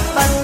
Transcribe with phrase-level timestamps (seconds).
[0.00, 0.39] Bye.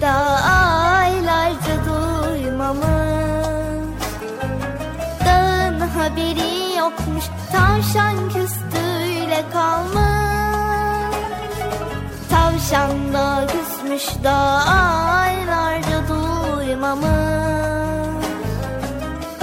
[0.00, 0.12] da
[1.00, 2.84] aylarca duymamış
[5.24, 11.16] Dağın haberi yokmuş tavşan küstüyle kalmış.
[12.30, 17.04] Tavşan da küsmüş da aylarca duymamış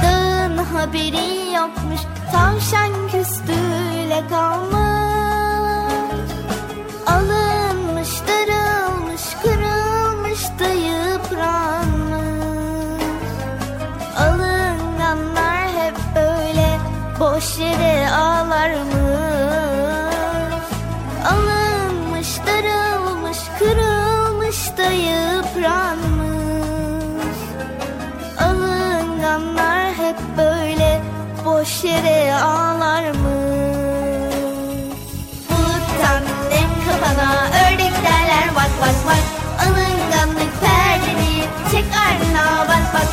[0.04, 2.02] Dağın haberi yokmuş
[2.32, 4.77] tavşan küstüyle kalmış.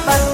[0.04, 0.33] para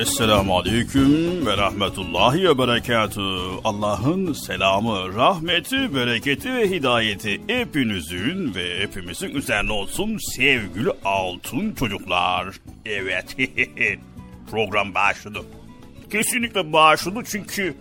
[0.00, 3.20] Esselamu Aleyküm ve Rahmetullahi ve Berekatü.
[3.64, 12.56] Allah'ın selamı, rahmeti, bereketi ve hidayeti hepinizin ve hepimizin üzerine olsun sevgili altın çocuklar.
[12.86, 13.36] Evet,
[14.50, 15.38] program başladı.
[16.12, 17.74] Kesinlikle başladı çünkü...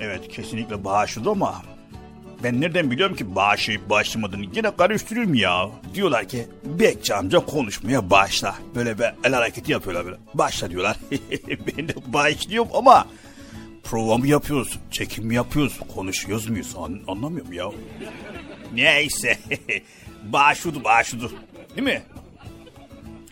[0.00, 1.62] Evet, kesinlikle başladı ama
[2.44, 5.70] ben nereden biliyorum ki başlayıp başlamadığını yine karıştırıyorum ya.
[5.94, 8.54] Diyorlar ki Bekçi amca konuşmaya başla.
[8.74, 10.16] Böyle bir el hareketi yapıyorlar böyle.
[10.34, 10.96] Başla diyorlar.
[11.76, 13.06] ben de başlıyorum ama
[13.84, 17.70] prova yapıyoruz, çekim yapıyoruz, konuşuyoruz muyuz An- anlamıyorum ya.
[18.74, 19.38] Neyse
[20.24, 21.30] başladı başladı
[21.76, 22.02] değil mi?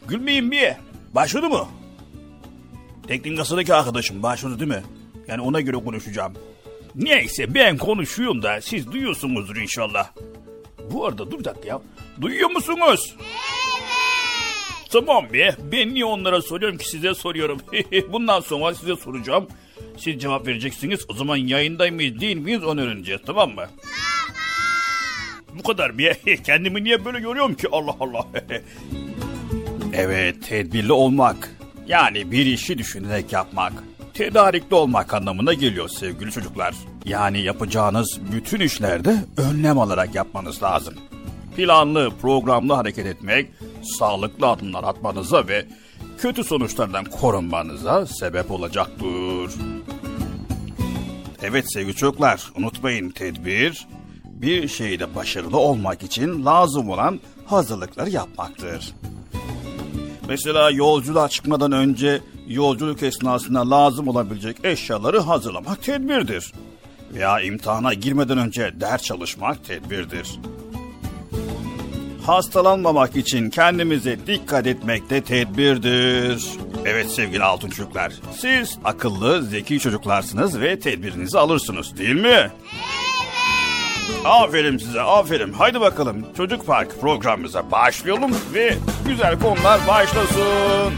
[0.08, 0.72] Gülmeyin bir.
[1.14, 1.68] Başladı mı?
[3.08, 4.82] Teknik kasadaki arkadaşım başladı değil mi?
[5.28, 6.34] Yani ona göre konuşacağım.
[6.94, 10.10] Neyse ben konuşuyorum da siz duyuyorsunuzdur inşallah.
[10.92, 11.80] Bu arada dur bir dakika ya.
[12.20, 13.16] Duyuyor musunuz?
[13.20, 13.30] Evet.
[14.92, 15.56] Tamam be.
[15.72, 17.60] Ben niye onlara soruyorum ki size soruyorum.
[18.12, 19.46] Bundan sonra size soracağım.
[19.96, 21.00] Siz cevap vereceksiniz.
[21.08, 23.54] O zaman yayındayım mıyız değil miyiz onu öğreneceğiz tamam mı?
[23.56, 23.70] Tamam.
[25.58, 26.14] Bu kadar bir.
[26.44, 28.26] Kendimi niye böyle görüyorum ki Allah Allah.
[29.92, 31.56] evet tedbirli olmak.
[31.86, 33.72] Yani bir işi düşünerek yapmak.
[34.20, 36.74] Tedarikli olmak anlamına geliyor sevgili çocuklar.
[37.04, 40.94] Yani yapacağınız bütün işlerde önlem alarak yapmanız lazım.
[41.56, 43.50] Planlı, programlı hareket etmek,
[43.98, 45.66] sağlıklı adımlar atmanıza ve
[46.18, 49.52] kötü sonuçlardan korunmanıza sebep olacaktır.
[51.42, 53.86] Evet sevgili çocuklar, unutmayın tedbir,
[54.24, 58.94] bir şeyde başarılı olmak için lazım olan hazırlıkları yapmaktır.
[60.28, 62.20] Mesela yolculuğa çıkmadan önce
[62.50, 66.52] yolculuk esnasında lazım olabilecek eşyaları hazırlamak tedbirdir.
[67.14, 70.40] Veya imtihana girmeden önce ders çalışmak tedbirdir.
[72.26, 76.46] Hastalanmamak için kendimize dikkat etmek de tedbirdir.
[76.84, 82.28] Evet sevgili altın çocuklar, siz akıllı, zeki çocuklarsınız ve tedbirinizi alırsınız değil mi?
[82.28, 82.50] Evet.
[84.24, 85.52] Aferin size, aferin.
[85.52, 88.76] Haydi bakalım Çocuk Park programımıza başlayalım ve
[89.06, 90.92] güzel konular başlasın.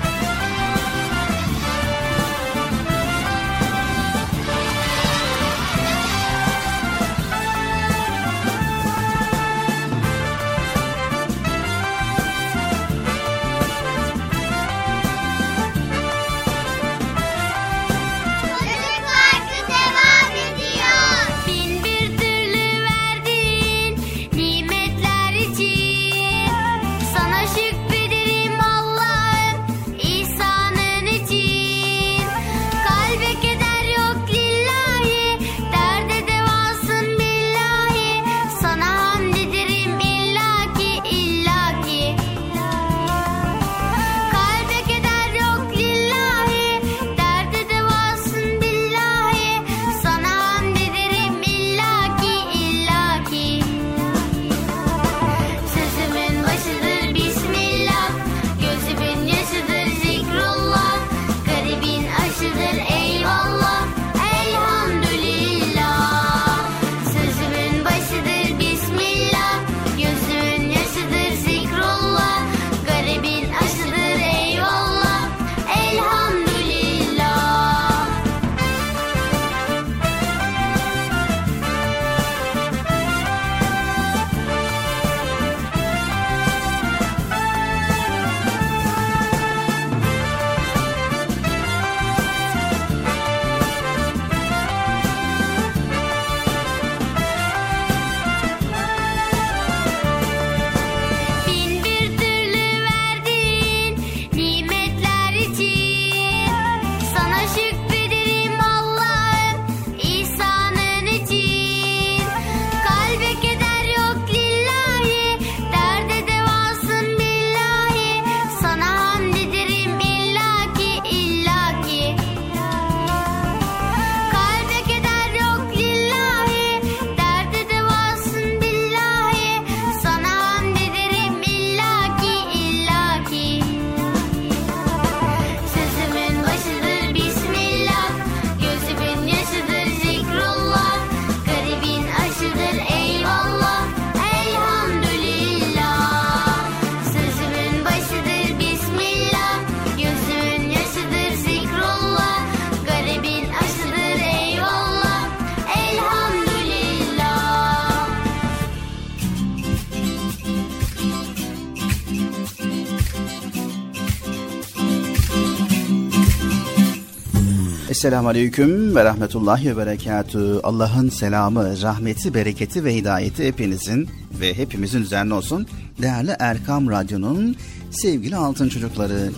[168.03, 170.61] Esselamu Aleyküm ve Rahmetullahi ve Berekatü.
[170.63, 174.09] Allah'ın selamı, rahmeti, bereketi ve hidayeti hepinizin
[174.41, 175.67] ve hepimizin üzerine olsun.
[176.03, 177.57] Değerli Erkam Radyo'nun
[177.91, 179.31] sevgili altın çocukları.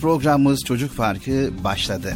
[0.00, 2.14] Programımız Çocuk Farkı başladı.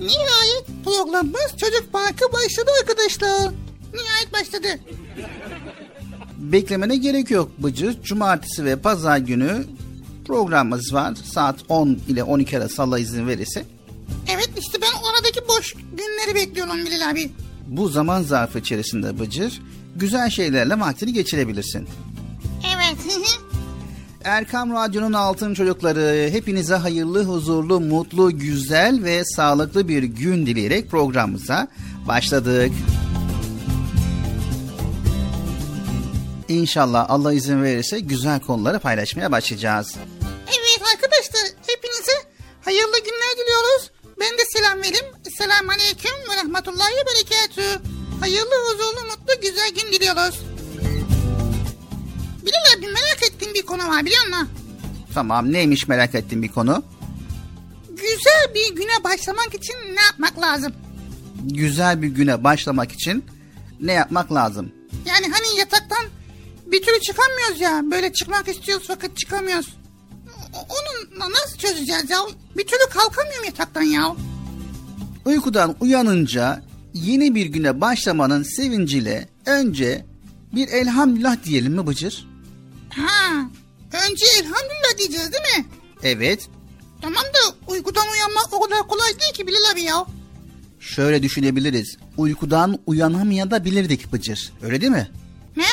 [0.00, 3.52] Nihayet programımız Çocuk Parkı başladı arkadaşlar.
[3.94, 4.68] Nihayet başladı.
[6.38, 8.02] Beklemene gerek yok Bıcır.
[8.02, 9.64] Cumartesi ve pazar günü
[10.26, 11.14] programımız var.
[11.14, 13.64] Saat 10 ile 12 arası Allah izin verirse.
[16.72, 17.30] Bekliyorum Bilal abi.
[17.66, 19.62] Bu zaman zarfı içerisinde Bıcır
[19.96, 21.88] güzel şeylerle vaktini geçirebilirsin.
[22.74, 22.96] Evet.
[24.24, 31.68] Erkam Radyo'nun altın çocukları hepinize hayırlı, huzurlu, mutlu, güzel ve sağlıklı bir gün dileyerek programımıza
[32.08, 32.72] başladık.
[36.48, 39.94] İnşallah Allah izin verirse güzel konuları paylaşmaya başlayacağız.
[40.46, 42.12] Evet arkadaşlar hepinize
[42.64, 43.90] hayırlı günler diliyoruz.
[44.20, 45.06] Ben de selam vereyim.
[45.42, 47.82] Selamun Aleyküm ve Rahmetullahi ve Berekatü.
[48.20, 50.40] Hayırlı, huzurlu, mutlu, güzel gün diliyoruz.
[52.46, 54.48] Bilal abi merak ettiğim bir konu var biliyor musun?
[55.14, 56.84] Tamam neymiş merak ettiğim bir konu?
[57.88, 60.72] Güzel bir güne başlamak için ne yapmak lazım?
[61.42, 63.24] Güzel bir güne başlamak için
[63.80, 64.72] ne yapmak lazım?
[65.06, 66.04] Yani hani yataktan
[66.66, 67.82] bir türlü çıkamıyoruz ya.
[67.90, 69.76] Böyle çıkmak istiyoruz fakat çıkamıyoruz.
[70.52, 72.18] Onu nasıl çözeceğiz ya?
[72.56, 74.14] Bir türlü kalkamıyorum yataktan ya.
[75.24, 76.62] Uykudan uyanınca
[76.94, 80.04] yeni bir güne başlamanın sevinciyle önce
[80.54, 82.28] bir elhamdülillah diyelim mi Bıcır?
[82.90, 83.50] Ha,
[83.92, 85.66] önce elhamdülillah diyeceğiz değil mi?
[86.02, 86.48] Evet.
[87.02, 90.06] Tamam da uykudan uyanmak o kadar kolay değil ki Bilal abi ya.
[90.80, 91.96] Şöyle düşünebiliriz.
[92.16, 94.52] Uykudan uyanamayabilirdik Bıcır.
[94.62, 95.10] Öyle değil mi?
[95.56, 95.64] Ne?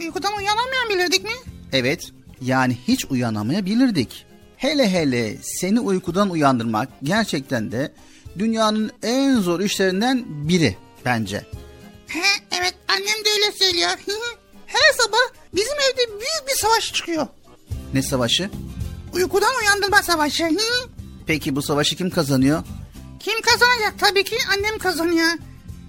[0.00, 1.30] Uykudan uyanamayan bilirdik mi?
[1.72, 2.02] Evet.
[2.42, 4.26] Yani hiç uyanamayabilirdik.
[4.56, 7.92] Hele hele seni uykudan uyandırmak gerçekten de
[8.38, 11.46] dünyanın en zor işlerinden biri bence.
[12.06, 13.90] He, evet annem de öyle söylüyor.
[14.66, 17.26] Her sabah bizim evde büyük bir savaş çıkıyor.
[17.94, 18.50] Ne savaşı?
[19.12, 20.48] Uykudan uyandırma savaşı.
[21.26, 22.62] Peki bu savaşı kim kazanıyor?
[23.20, 23.94] Kim kazanacak?
[23.98, 25.28] Tabii ki annem kazanıyor.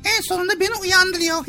[0.06, 1.46] En sonunda beni uyandırıyor.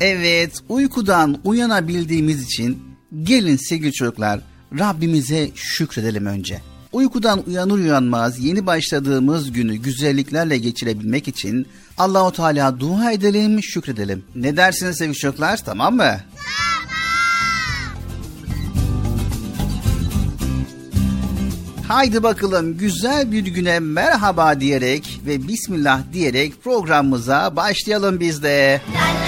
[0.00, 2.82] Evet, uykudan uyanabildiğimiz için
[3.22, 4.40] gelin sevgili çocuklar
[4.78, 6.60] Rabbimize şükredelim önce.
[6.92, 11.66] Uykudan uyanır uyanmaz yeni başladığımız günü güzelliklerle geçirebilmek için
[11.98, 14.24] Allahu Teala dua edelim, şükredelim.
[14.34, 15.64] Ne dersiniz sevgili çocuklar?
[15.64, 16.16] Tamam mı?
[21.88, 28.80] Haydi bakalım güzel bir güne merhaba diyerek ve bismillah diyerek programımıza başlayalım biz de.
[28.94, 29.27] Yazıl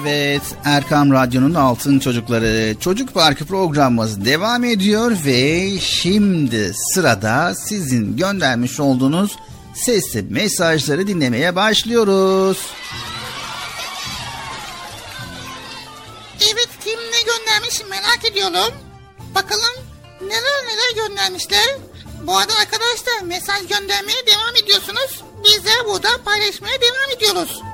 [0.00, 8.80] Evet, Erkam Radyo'nun Altın Çocukları Çocuk Parkı programımız devam ediyor ve şimdi sırada sizin göndermiş
[8.80, 9.36] olduğunuz
[9.74, 12.58] sesli mesajları dinlemeye başlıyoruz.
[16.40, 18.74] Evet kim ne göndermiş merak ediyorum.
[19.34, 19.84] Bakalım
[20.20, 21.76] neler neler göndermişler.
[22.22, 25.22] Bu arada arkadaşlar mesaj göndermeye devam ediyorsunuz.
[25.44, 27.73] Biz de burada paylaşmaya devam ediyoruz.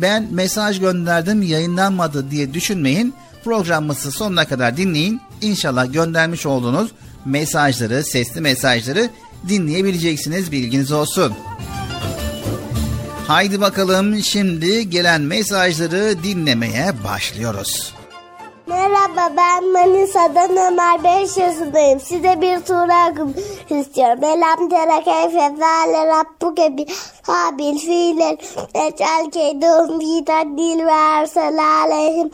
[0.00, 3.14] Ben mesaj gönderdim yayınlanmadı diye düşünmeyin.
[3.44, 5.20] Programımızı sonuna kadar dinleyin.
[5.40, 6.90] İnşallah göndermiş olduğunuz
[7.24, 9.10] mesajları, sesli mesajları
[9.48, 11.32] dinleyebileceksiniz bilginiz olsun.
[13.26, 17.94] Haydi bakalım şimdi gelen mesajları dinlemeye başlıyoruz.
[18.70, 22.00] Merhaba ben Manisa'dan Ömer 5 yaşındayım.
[22.00, 23.34] Size bir soru okuyayım
[23.70, 24.24] istiyorum.
[24.24, 26.86] Elam tere keyfe feale rabbuke bi
[27.22, 28.38] habil fiilen
[28.74, 32.30] ecel keydum bi taddil ve ersel aleyhim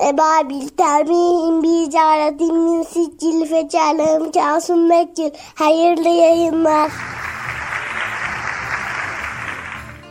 [0.00, 5.30] ebabil termihim bi icaretin min siccil fecalehim kasum mekkil.
[5.54, 6.90] Hayırlı yayınlar.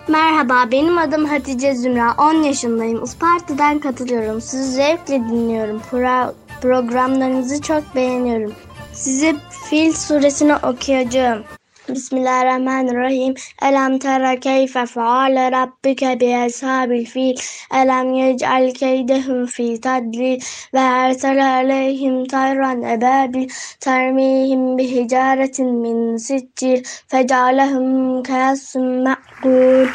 [0.07, 2.15] Merhaba, benim adım Hatice Zümra.
[2.17, 3.03] 10 yaşındayım.
[3.03, 4.41] Isparta'dan katılıyorum.
[4.41, 5.81] Sizi zevkle dinliyorum.
[5.91, 8.53] Pro- programlarınızı çok beğeniyorum.
[8.93, 9.35] Size
[9.69, 11.43] Fil suresini okuyacağım.
[11.89, 13.35] Bismillahirrahmanirrahim.
[13.61, 17.35] Elem tera keyfe feale rabbike bi ashabil fil.
[17.73, 20.41] Elem yec'al keydehum fi tadlil
[20.73, 29.87] ve ersel aleyhim tayran ebabil termihim bi hicaretin min siccil fecalehum kayasum ma'kul.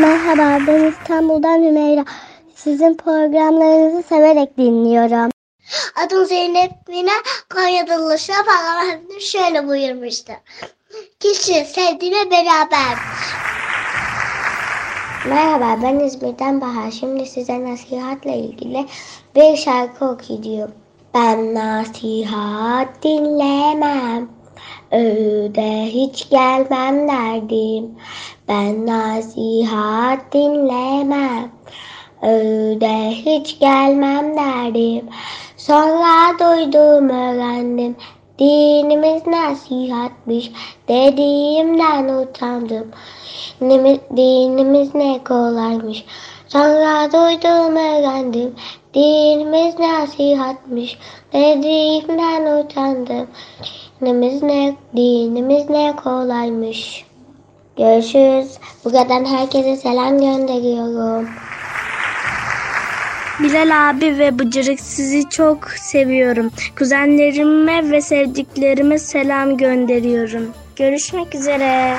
[0.00, 2.04] Merhaba ben İstanbul'dan Hümeyra.
[2.54, 5.33] Sizin programlarınızı severek dinliyorum.
[6.04, 7.12] Adım Zeynep Mine
[7.54, 8.38] Konya'da ulaşıyor.
[8.38, 10.32] Peygamber şöyle buyurmuştu.
[11.20, 12.98] Kişi sevdiğine beraber.
[15.28, 16.90] Merhaba ben İzmir'den Bahar.
[16.90, 18.86] Şimdi size nasihatle ilgili
[19.36, 20.72] bir şarkı okuyacağım.
[21.14, 24.28] Ben nasihat dinlemem.
[24.92, 27.98] Öğüde hiç gelmem derdim.
[28.48, 31.52] Ben nasihat dinlemem.
[32.22, 35.08] Öğüde hiç gelmem derdim.
[35.66, 37.96] Sonra duydum öğrendim.
[38.38, 40.52] Dinimiz nasihatmiş.
[40.88, 42.90] Dediğimden utandım.
[44.16, 46.04] Dinimiz, ne kolaymış.
[46.48, 48.54] Sonra duydum öğrendim.
[48.94, 50.98] Dinimiz nasihatmiş.
[51.32, 53.26] Dediğimden utandım.
[54.00, 57.04] Dinimiz ne, dinimiz ne kolaymış.
[57.76, 58.58] Görüşürüz.
[58.84, 61.28] Buradan herkese selam gönderiyorum.
[63.42, 66.50] Bilal abi ve Bıcırık sizi çok seviyorum.
[66.78, 70.48] Kuzenlerime ve sevdiklerime selam gönderiyorum.
[70.76, 71.96] Görüşmek üzere.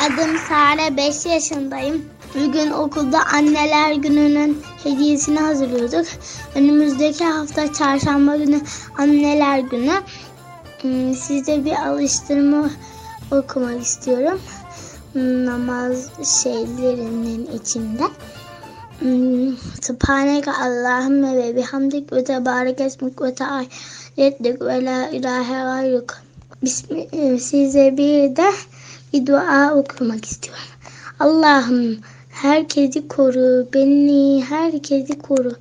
[0.00, 2.04] Adım Sare 5 yaşındayım.
[2.34, 6.06] Bugün okulda anneler gününün hediyesini hazırlıyorduk.
[6.54, 8.60] Önümüzdeki hafta çarşamba günü
[8.98, 9.92] anneler günü.
[10.82, 12.70] Hmm, Size bir alıştırma
[13.30, 14.40] okumak istiyorum.
[15.12, 16.10] Hmm, Namaz
[16.42, 18.02] şeylerinin içinde.
[19.82, 26.14] Subhaneke Allahümme ve bihamdik ve tebarek esmik ve tealettik ve la ilahe gayruk.
[26.64, 28.50] Bismi- Size bir de
[29.12, 30.62] bir dua okumak istiyorum.
[31.20, 31.98] Allah'ım
[32.30, 35.52] herkesi koru, beni herkesi koru.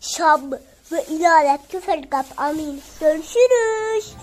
[0.00, 0.52] şab.
[0.92, 2.24] Ve lekke felgab.
[2.36, 2.80] Amin.
[3.00, 4.16] Görüşürüz.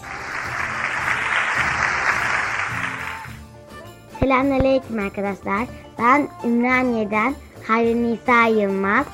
[4.19, 5.67] Selamünaleyküm arkadaşlar.
[5.99, 7.35] Ben Ümraniye'den
[7.67, 9.05] Hayri Nisa Yılmaz.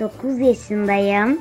[0.00, 1.40] 9 yaşındayım.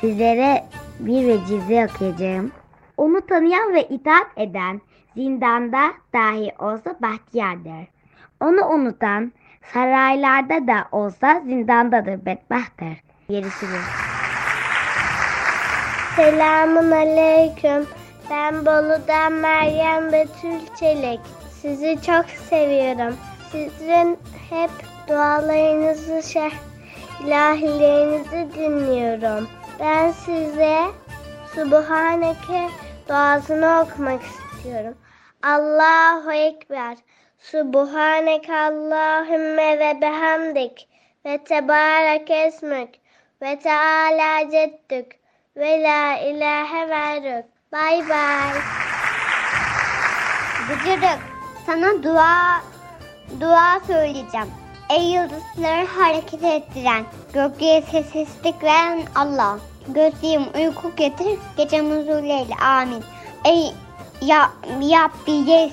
[0.00, 0.66] Sizlere
[1.00, 2.52] bir vecize okuyacağım.
[2.96, 4.80] Onu tanıyan ve itaat eden
[5.16, 7.88] zindanda dahi olsa bahtiyardır.
[8.40, 9.32] Onu unutan
[9.72, 13.02] saraylarda da olsa zindandadır bedbahttır.
[13.28, 13.84] Görüşürüz.
[16.16, 17.86] Selamun aleyküm.
[18.30, 21.20] Ben Bolu'dan Meryem Betül Çelik.
[21.62, 23.16] Sizi çok seviyorum.
[23.52, 24.18] Sizin
[24.50, 24.70] hep
[25.08, 26.50] dualarınızı, şeh,
[27.24, 29.48] ilahilerinizi dinliyorum.
[29.80, 30.78] Ben size
[31.54, 32.68] Subhaneke
[33.08, 34.94] duasını okumak istiyorum.
[35.42, 36.96] Allahu Ekber.
[37.52, 40.88] Subhaneke Allahümme ve bihamdik.
[41.24, 42.88] Ve tebarek esmük.
[43.42, 45.06] Ve teala ceddük.
[45.56, 47.44] Ve la ilahe verrük.
[47.72, 48.60] Bay bay.
[50.68, 51.18] Bıcırık
[51.66, 52.62] sana dua
[53.40, 54.48] dua söyleyeceğim.
[54.90, 59.58] Ey yıldızları hareket ettiren, gökyüzü sessizlik veren Allah.
[59.88, 63.04] Gözlüğüm uyku getir, gecem huzurleyle amin.
[63.44, 63.74] Ey
[64.22, 65.72] ya, Rabbi yes,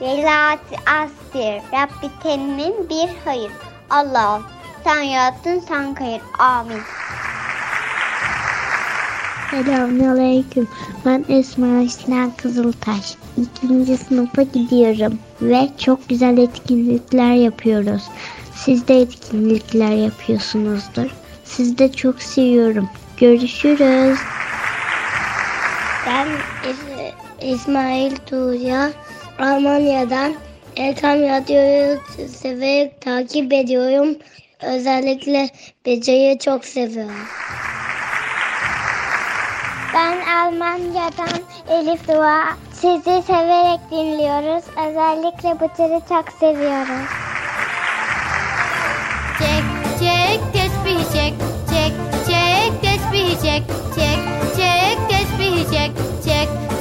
[0.00, 3.52] velati astir, Rabbi temin bir hayır.
[3.90, 4.42] Allah
[4.84, 6.80] sen yarattın sen kayır, amin.
[9.50, 10.68] Selamünaleyküm.
[11.04, 13.14] Ben Esma Sinan Kızıltaş.
[13.36, 18.02] İkinci sınıfa gidiyorum ve çok güzel etkinlikler yapıyoruz.
[18.54, 21.10] Siz de etkinlikler yapıyorsunuzdur.
[21.44, 22.88] Sizi de çok seviyorum.
[23.16, 24.18] Görüşürüz.
[26.06, 26.28] Ben
[27.40, 28.90] İsmail Tuğya.
[29.38, 30.34] Almanya'dan
[30.76, 34.16] Erkam Radyo'yu severek takip ediyorum.
[34.62, 35.48] Özellikle
[35.86, 37.26] Beca'yı çok seviyorum.
[39.94, 42.44] Ben Almanya'dan Elif Dua.
[42.72, 44.64] Sizi severek dinliyoruz.
[44.88, 47.10] Özellikle Bıtır'ı çok seviyoruz.
[49.38, 49.64] Çek
[49.98, 51.34] çek tesbih çek
[51.70, 51.92] çek
[52.26, 53.62] çek tesbih çek
[53.94, 54.18] çek
[54.56, 55.90] çek tesbih çek
[56.24, 56.75] çek çek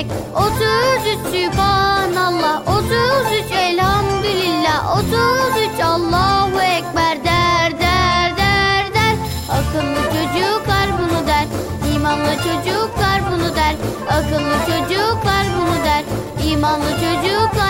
[0.00, 2.62] tesbih çek 33 Sübhanallah.
[2.66, 4.98] 33 Elhamdülillah.
[4.98, 7.24] 33 Allahu Ekber.
[7.24, 9.14] Der der der der.
[9.50, 11.46] Akıllı çocuklar bunu der.
[11.94, 13.74] İmanlı çocuklar bunu der.
[14.10, 16.04] Akıllı çocuklar bunu der.
[16.52, 17.69] İmanlı çocuklar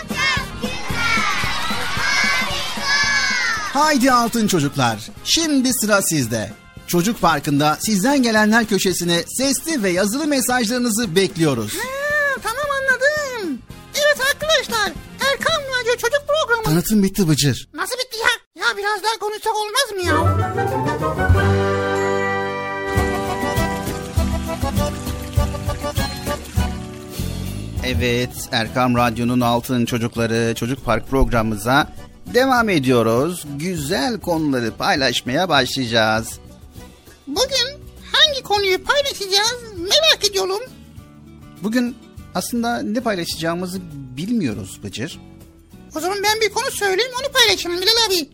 [3.73, 4.99] Haydi altın çocuklar.
[5.23, 6.51] Şimdi sıra sizde.
[6.87, 11.73] Çocuk Parkı'nda sizden gelenler köşesine sesli ve yazılı mesajlarınızı bekliyoruz.
[11.73, 13.59] Ha, tamam anladım.
[13.95, 14.91] Evet arkadaşlar.
[15.31, 16.63] Erkan Radyo Çocuk Programı.
[16.63, 17.69] Tanıtım bitti Bıcır.
[17.73, 18.63] Nasıl bitti ya?
[18.65, 20.37] Ya biraz daha konuşsak olmaz mı ya?
[27.85, 31.87] Evet, Erkam Radyo'nun Altın Çocukları Çocuk Park programımıza
[32.25, 33.45] devam ediyoruz.
[33.57, 36.39] Güzel konuları paylaşmaya başlayacağız.
[37.27, 37.81] Bugün
[38.11, 40.59] hangi konuyu paylaşacağız merak ediyorum.
[41.63, 41.95] Bugün
[42.35, 43.79] aslında ne paylaşacağımızı
[44.17, 45.19] bilmiyoruz Bıcır.
[45.95, 48.29] O zaman ben bir konu söyleyeyim onu paylaşalım Bilal abi.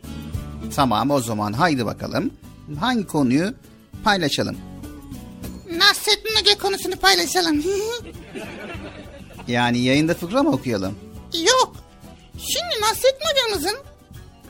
[0.75, 2.31] Tamam o zaman haydi bakalım.
[2.79, 3.53] Hangi konuyu
[4.03, 4.57] paylaşalım?
[5.77, 7.63] Nasrettin Hoca konusunu paylaşalım.
[9.47, 10.95] Yani yayında fıkra mı okuyalım?
[11.33, 11.75] Yok.
[12.37, 13.77] Şimdi Nasrettin hocamızın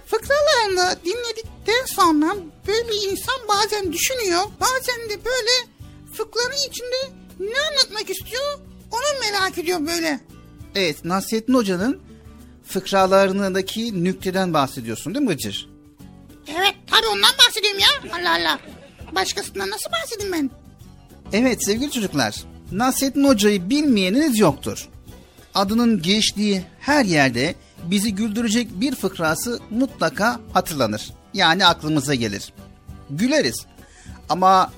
[0.06, 2.36] fıkralarını dinledikten sonra
[2.68, 4.44] böyle insan bazen düşünüyor.
[4.62, 5.72] Bazen de böyle
[6.14, 8.60] fıkranın içinde ne anlatmak istiyor
[8.92, 10.20] onu merak ediyor böyle.
[10.76, 12.02] Evet, Nasrettin Hoca'nın
[12.66, 15.70] fıkralarındaki nükteden bahsediyorsun değil mi Bıcır?
[16.48, 18.18] Evet tabii ondan bahsediyorum ya.
[18.20, 18.60] Allah Allah.
[19.16, 20.50] Başkasından nasıl bahsedeyim ben?
[21.34, 24.90] Evet sevgili çocuklar, Nasrettin Hoca'yı bilmeyeniniz yoktur.
[25.54, 31.14] Adının geçtiği her yerde bizi güldürecek bir fıkrası mutlaka hatırlanır.
[31.34, 32.54] Yani aklımıza gelir.
[33.10, 33.66] Güleriz.
[34.30, 34.72] Ama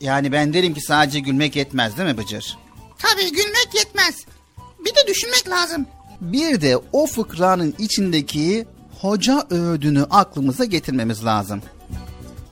[0.00, 2.58] yani ben derim ki sadece gülmek yetmez değil mi Bıcır?
[2.98, 4.14] Tabii gülmek yetmez.
[4.84, 5.86] Bir de düşünmek lazım.
[6.20, 8.66] Bir de o fıkranın içindeki
[9.00, 11.62] hoca öğüdünü aklımıza getirmemiz lazım.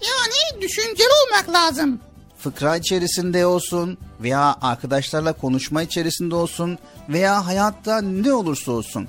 [0.02, 2.00] Yani düşünceli olmak lazım.
[2.38, 9.08] fıkra içerisinde olsun veya arkadaşlarla konuşma içerisinde olsun veya hayatta ne olursa olsun.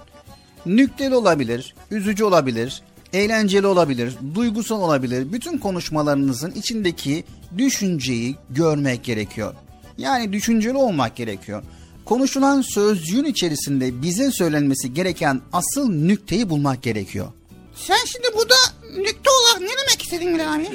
[0.65, 2.82] Nükteli olabilir, üzücü olabilir,
[3.13, 5.34] eğlenceli olabilir, duygusal olabilir.
[5.34, 7.23] Bütün konuşmalarınızın içindeki
[7.58, 9.54] düşünceyi görmek gerekiyor.
[9.97, 11.63] Yani düşünceli olmak gerekiyor.
[12.06, 17.28] Konuşulan sözcüğün içerisinde bize söylenmesi gereken asıl nükteyi bulmak gerekiyor.
[17.75, 18.56] Sen şimdi burada
[18.97, 20.67] nükte olarak ne demek istedin Bilal abi?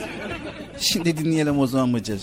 [0.80, 2.20] Şimdi dinleyelim o zaman Bıcır.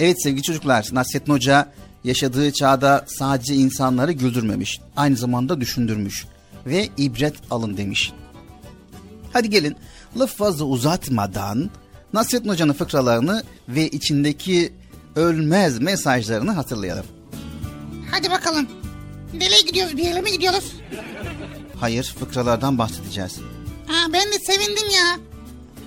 [0.00, 1.72] Evet sevgili çocuklar, Nasrettin Hoca
[2.04, 6.26] yaşadığı çağda sadece insanları güldürmemiş, aynı zamanda düşündürmüş
[6.66, 8.12] ve ibret alın demiş.
[9.32, 9.76] Hadi gelin
[10.18, 11.70] laf fazla uzatmadan
[12.12, 14.72] Nasrettin Hoca'nın fıkralarını ve içindeki
[15.16, 17.06] ölmez mesajlarını hatırlayalım.
[18.10, 18.68] Hadi bakalım.
[19.34, 19.96] Nereye gidiyoruz?
[19.96, 20.72] Bir yere mi gidiyoruz?
[21.80, 23.38] Hayır, fıkralardan bahsedeceğiz.
[23.86, 25.18] Ha, ben de sevindim ya.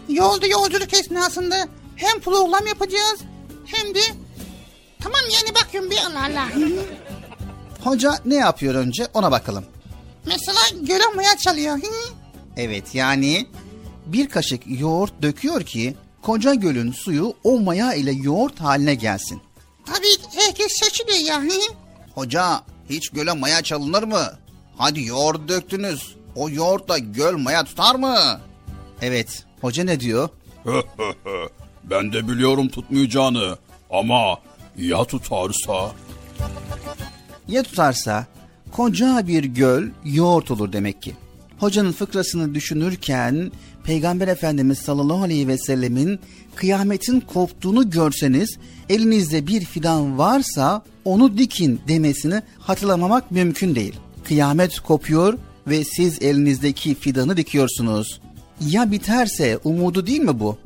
[0.09, 3.19] Yolda yolculuk esnasında hem program yapacağız
[3.65, 3.99] hem de...
[4.99, 6.47] Tamam yani bakıyorum bir Allah Allah.
[7.83, 9.65] Hoca ne yapıyor önce ona bakalım.
[10.27, 11.79] Mesela göle maya çalıyor.
[12.57, 13.47] Evet yani
[14.05, 19.41] bir kaşık yoğurt döküyor ki koca gölün suyu o maya ile yoğurt haline gelsin.
[19.85, 21.43] Tabii herkes şaşırıyor ya.
[22.15, 24.23] Hoca hiç göle maya çalınır mı?
[24.77, 26.15] Hadi yoğurt döktünüz.
[26.35, 28.41] O yoğurtla göl maya tutar mı?
[29.01, 29.45] Evet.
[29.61, 30.29] Hoca ne diyor?
[31.83, 33.57] ben de biliyorum tutmayacağını
[33.89, 34.39] ama
[34.77, 35.91] ya tutarsa?
[37.47, 38.25] Ya tutarsa
[38.71, 41.13] koca bir göl yoğurt olur demek ki.
[41.59, 43.51] hocanın fıkrasını düşünürken
[43.83, 46.19] Peygamber Efendimiz sallallahu aleyhi ve sellemin
[46.55, 48.57] kıyametin koptuğunu görseniz
[48.89, 53.95] elinizde bir fidan varsa onu dikin demesini hatırlamamak mümkün değil.
[54.27, 58.21] Kıyamet kopuyor ve siz elinizdeki fidanı dikiyorsunuz.
[58.61, 60.57] Ya biterse umudu değil mi bu?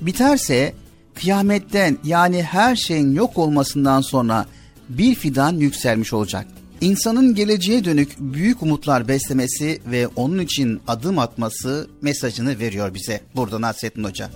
[0.00, 0.74] Biterse
[1.14, 4.46] kıyametten yani her şeyin yok olmasından sonra
[4.88, 6.46] bir fidan yükselmiş olacak.
[6.82, 13.60] İnsanın geleceğe dönük büyük umutlar beslemesi ve onun için adım atması mesajını veriyor bize burada
[13.60, 14.30] Nasrettin Hoca.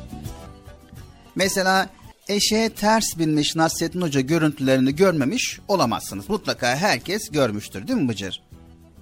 [1.35, 1.91] Mesela
[2.29, 6.29] eşeğe ters binmiş Nasrettin Hoca görüntülerini görmemiş olamazsınız.
[6.29, 8.43] Mutlaka herkes görmüştür değil mi Bıcır?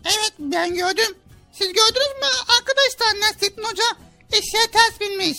[0.05, 1.17] Evet ben gördüm.
[1.53, 2.29] Siz gördünüz mü
[2.59, 3.85] arkadaşlar Nasrettin Hoca
[4.33, 5.39] eşeğe ters binmiş.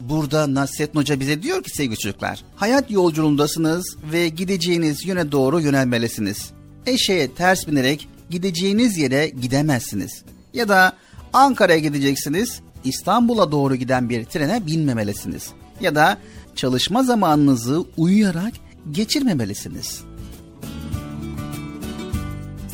[0.00, 6.50] Burada Nasrettin Hoca bize diyor ki sevgili çocuklar, hayat yolculuğundasınız ve gideceğiniz yöne doğru yönelmelisiniz.
[6.86, 10.22] Eşeğe ters binerek gideceğiniz yere gidemezsiniz.
[10.54, 10.92] Ya da
[11.32, 15.50] Ankara'ya gideceksiniz, İstanbul'a doğru giden bir trene binmemelisiniz.
[15.80, 16.18] Ya da
[16.56, 18.52] çalışma zamanınızı uyuyarak
[18.90, 20.00] geçirmemelisiniz.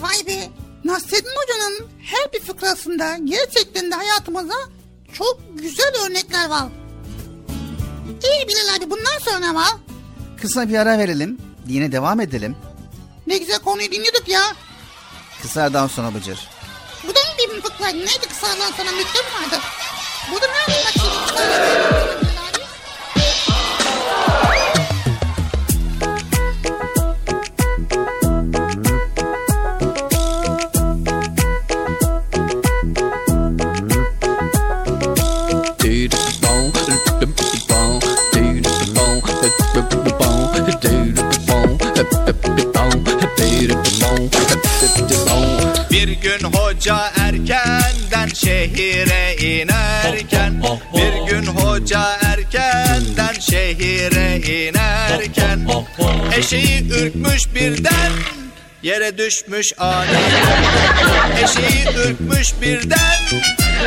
[0.00, 0.48] Vay be
[0.84, 4.54] Nasrettin Hoca'nın her bir fıkrasında gerçekten de hayatımıza
[5.12, 6.68] çok güzel örnekler var.
[8.24, 9.70] İyi Bilal abi bundan sonra var.
[10.40, 12.56] Kısa bir ara verelim, yine devam edelim.
[13.26, 14.42] Ne güzel konuyu dinliyorduk ya.
[15.42, 16.48] Kısa aradan sonra Bıcır.
[17.04, 17.98] Bu da mı bir fıkraydı?
[17.98, 19.62] Neydi kısadan sonra mektup vardı?
[20.32, 22.29] Bu da nerede bakayım
[45.90, 50.62] Bir gün hoca erkenden şehire inerken
[50.94, 55.68] Bir gün hoca erkenden şehire inerken
[56.36, 58.12] Eşeği ürkmüş birden
[58.82, 60.62] Yere düşmüş aniden
[61.42, 63.16] Eşeği ürkmüş birden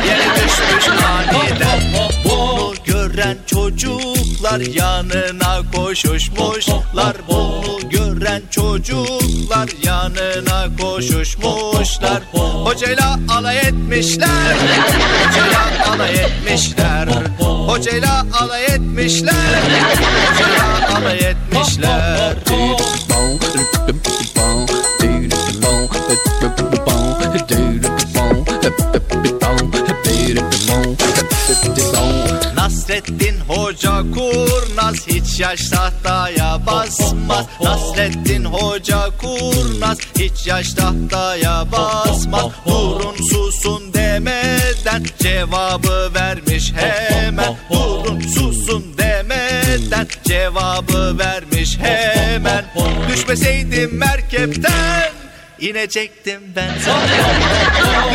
[0.06, 1.80] Yere düşmüş aniden
[2.24, 5.43] Bunu gören çocuklar yanına
[5.74, 12.22] koşuşmuşlar Bunu gören çocuklar yanına koşuşmuşlar.
[12.64, 14.56] Hocayla alay etmişler.
[15.26, 17.08] Hocayla alay etmişler.
[17.40, 19.62] Hocayla alay etmişler.
[20.34, 22.36] Hocayla alay etmişler.
[32.56, 34.02] Nasrettin Hoca
[34.84, 45.04] kurnaz hiç yaş tahtaya basmaz Nasrettin Hoca kurnaz hiç yaş tahtaya basmaz Durun susun demeden
[45.22, 47.56] cevabı vermiş hemen.
[47.70, 52.64] Durun susun demeden cevabı vermiş hemen.
[53.08, 55.12] Düşmeseydim merkepten
[55.60, 56.70] inecektim ben.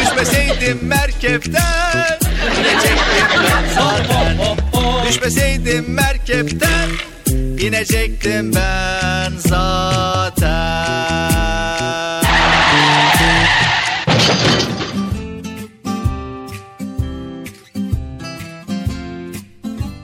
[0.01, 2.19] Düşmeseydim merkepten
[2.59, 3.63] inecektim ben.
[3.75, 4.68] zaten
[5.09, 6.89] Düşmeseydim merkepten
[7.59, 10.49] inecektim ben zaten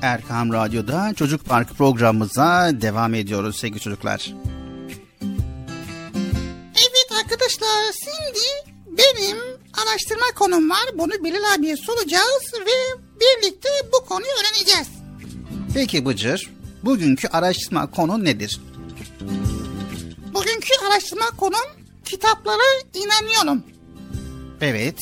[0.01, 4.33] Erkam Radyo'da Çocuk Parkı programımıza devam ediyoruz sevgili çocuklar.
[6.75, 9.37] Evet arkadaşlar şimdi benim
[9.73, 10.85] araştırma konum var.
[10.93, 14.87] Bunu Bilal abiye soracağız ve birlikte bu konuyu öğreneceğiz.
[15.73, 16.49] Peki Bıcır,
[16.83, 18.59] bugünkü araştırma konu nedir?
[20.33, 21.65] Bugünkü araştırma konum
[22.05, 22.63] kitaplara
[22.93, 23.63] inanıyorum.
[24.61, 24.99] Evet,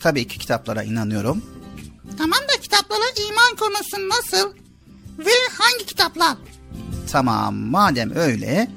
[0.00, 1.44] tabii ki kitaplara inanıyorum.
[2.18, 4.52] Tamam da kitaplara iman konusu nasıl
[5.18, 6.36] ve hangi kitaplar?
[7.12, 8.70] Tamam, madem öyle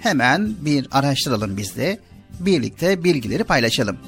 [0.00, 2.00] hemen bir araştıralım biz de.
[2.40, 3.98] Birlikte bilgileri paylaşalım.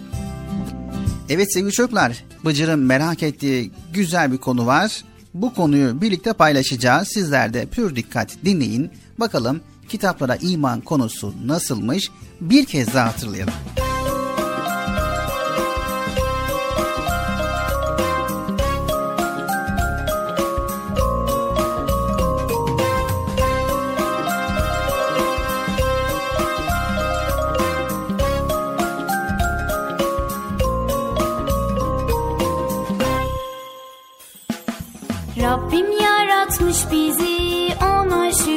[1.29, 5.05] Evet sevgili çocuklar, Bıcır'ın merak ettiği güzel bir konu var.
[5.35, 7.09] Bu konuyu birlikte paylaşacağız.
[7.09, 8.91] Sizler de pür dikkat dinleyin.
[9.20, 12.11] Bakalım kitaplara iman konusu nasılmış?
[12.41, 13.55] Bir kez daha hatırlayalım.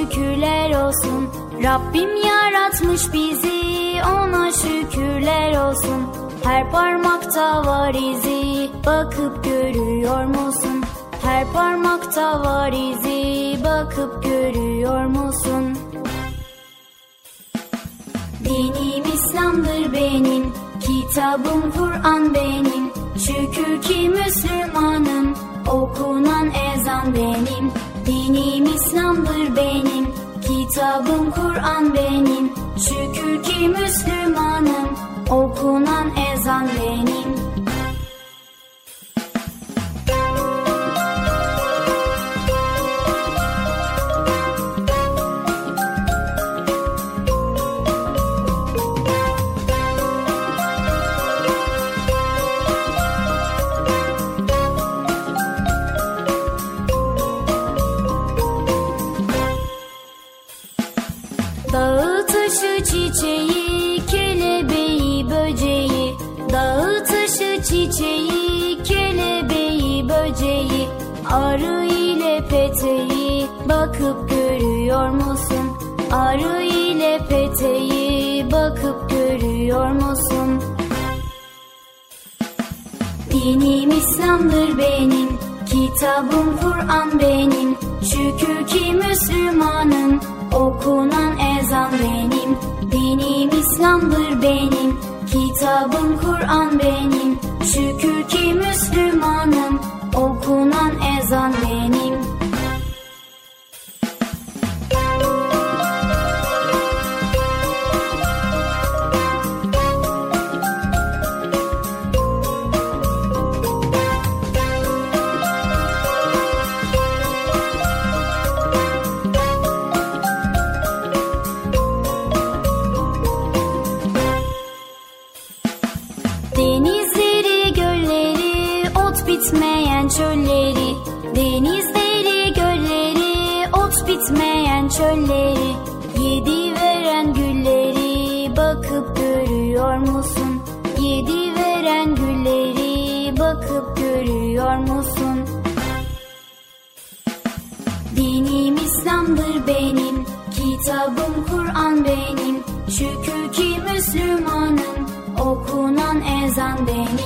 [0.07, 1.29] Şükürler olsun
[1.63, 6.07] Rabbim yaratmış bizi ona şükürler olsun
[6.43, 10.83] Her parmakta var izi bakıp görüyor musun?
[11.21, 15.77] Her parmakta var izi bakıp görüyor musun?
[18.43, 22.91] Dinim İslam'dır benim, kitabım Kur'an benim.
[23.17, 25.33] Şükür ki Müslümanım,
[25.67, 27.71] okunan ezan benim.
[28.07, 30.07] Dinim İslam'dır benim,
[30.41, 32.51] kitabım Kur'an benim.
[32.77, 34.89] Şükür ki Müslümanım,
[35.29, 37.26] okunan ezan benim.
[85.97, 87.77] Kitabım Kur'an benim.
[88.01, 90.19] Şükür ki Müslümanım,
[90.53, 92.57] okunan ezan benim.
[92.91, 94.99] Dinim İslam'dır benim,
[95.31, 97.39] kitabım Kur'an benim.
[97.63, 99.79] Şükür ki Müslümanım,
[100.15, 102.06] okunan ezan benim.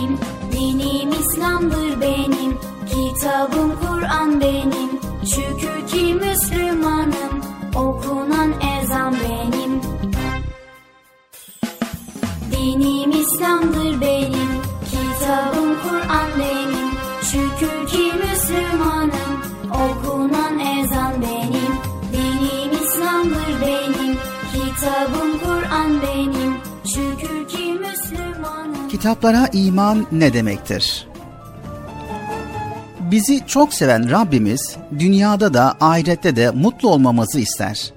[0.02, 0.18] Benim.
[0.52, 4.91] Dinim İslam'dır benim, kitabım Kur'an benim.
[29.02, 31.08] Kitaplara iman ne demektir?
[33.00, 37.94] Bizi çok seven Rabbimiz dünyada da ahirette de mutlu olmamızı ister.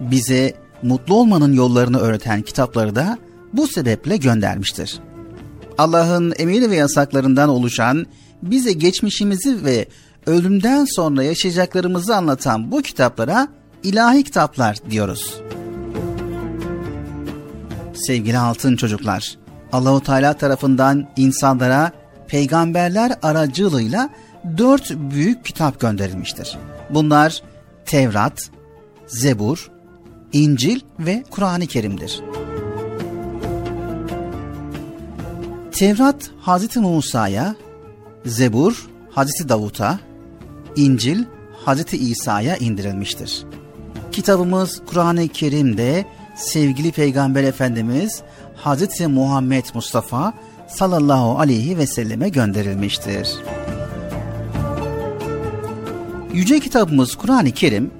[0.00, 3.18] Bize mutlu olmanın yollarını öğreten kitapları da
[3.52, 5.00] bu sebeple göndermiştir.
[5.78, 8.06] Allah'ın emir ve yasaklarından oluşan,
[8.42, 9.88] bize geçmişimizi ve
[10.26, 13.48] ölümden sonra yaşayacaklarımızı anlatan bu kitaplara
[13.82, 15.34] ilahi kitaplar diyoruz.
[17.94, 19.38] Sevgili altın çocuklar,
[19.72, 21.92] Allahu Teala tarafından insanlara
[22.28, 24.10] peygamberler aracılığıyla
[24.58, 26.58] dört büyük kitap gönderilmiştir.
[26.90, 27.42] Bunlar
[27.86, 28.50] Tevrat,
[29.06, 29.70] Zebur,
[30.32, 32.20] İncil ve Kur'an-ı Kerim'dir.
[35.72, 37.54] Tevrat Hazreti Musa'ya,
[38.26, 40.00] Zebur Hazreti Davut'a,
[40.76, 41.24] İncil
[41.64, 43.44] Hazreti İsa'ya indirilmiştir.
[44.12, 46.04] Kitabımız Kur'an-ı Kerim'de
[46.36, 48.22] sevgili Peygamber Efendimiz
[48.68, 50.32] Hazreti Muhammed Mustafa
[50.68, 53.28] sallallahu aleyhi ve selleme gönderilmiştir.
[56.32, 57.90] Yüce kitabımız Kur'an-ı Kerim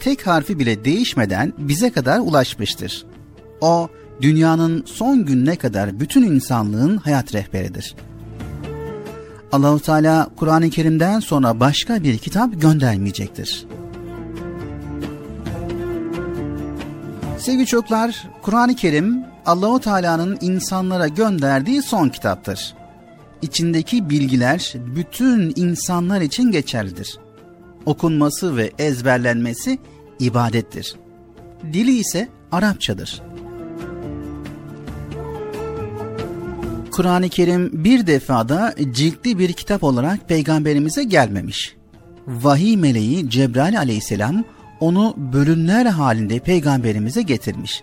[0.00, 3.06] tek harfi bile değişmeden bize kadar ulaşmıştır.
[3.60, 3.88] O
[4.20, 7.94] dünyanın son gününe kadar bütün insanlığın hayat rehberidir.
[9.52, 13.66] Allahu Teala Kur'an-ı Kerim'den sonra başka bir kitap göndermeyecektir.
[17.38, 22.74] Sevgili çocuklar, Kur'an-ı Kerim Allahu Teala'nın insanlara gönderdiği son kitaptır.
[23.42, 27.18] İçindeki bilgiler bütün insanlar için geçerlidir.
[27.86, 29.78] Okunması ve ezberlenmesi
[30.18, 30.96] ibadettir.
[31.72, 33.22] Dili ise Arapçadır.
[36.90, 41.76] Kur'an-ı Kerim bir defada ciltli bir kitap olarak peygamberimize gelmemiş.
[42.26, 44.44] Vahiy meleği Cebrail aleyhisselam
[44.80, 47.82] onu bölümler halinde peygamberimize getirmiş.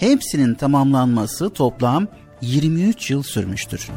[0.00, 2.06] Hepsinin tamamlanması toplam
[2.42, 3.88] 23 yıl sürmüştür.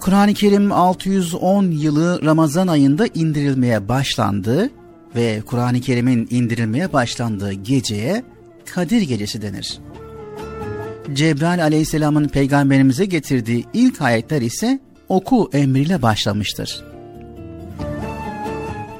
[0.00, 4.70] Kur'an-ı Kerim 610 yılı Ramazan ayında indirilmeye başlandı
[5.16, 8.24] ve Kur'an-ı Kerim'in indirilmeye başlandığı geceye
[8.74, 9.78] Kadir Gecesi denir.
[11.12, 16.84] Cebrail aleyhisselamın peygamberimize getirdiği ilk ayetler ise oku emriyle başlamıştır.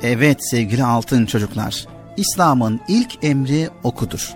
[0.03, 1.87] Evet sevgili altın çocuklar,
[2.19, 4.35] İslam'ın ilk emri okudur.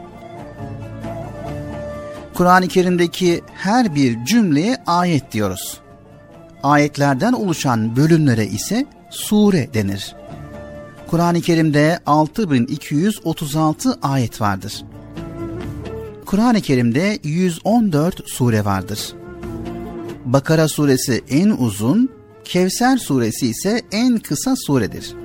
[2.34, 5.80] Kur'an-ı Kerim'deki her bir cümleye ayet diyoruz.
[6.62, 10.16] Ayetlerden oluşan bölümlere ise sure denir.
[11.06, 14.84] Kur'an-ı Kerim'de 6236 ayet vardır.
[16.26, 19.12] Kur'an-ı Kerim'de 114 sure vardır.
[20.24, 22.10] Bakara suresi en uzun,
[22.44, 25.21] Kevser suresi ise en kısa suredir.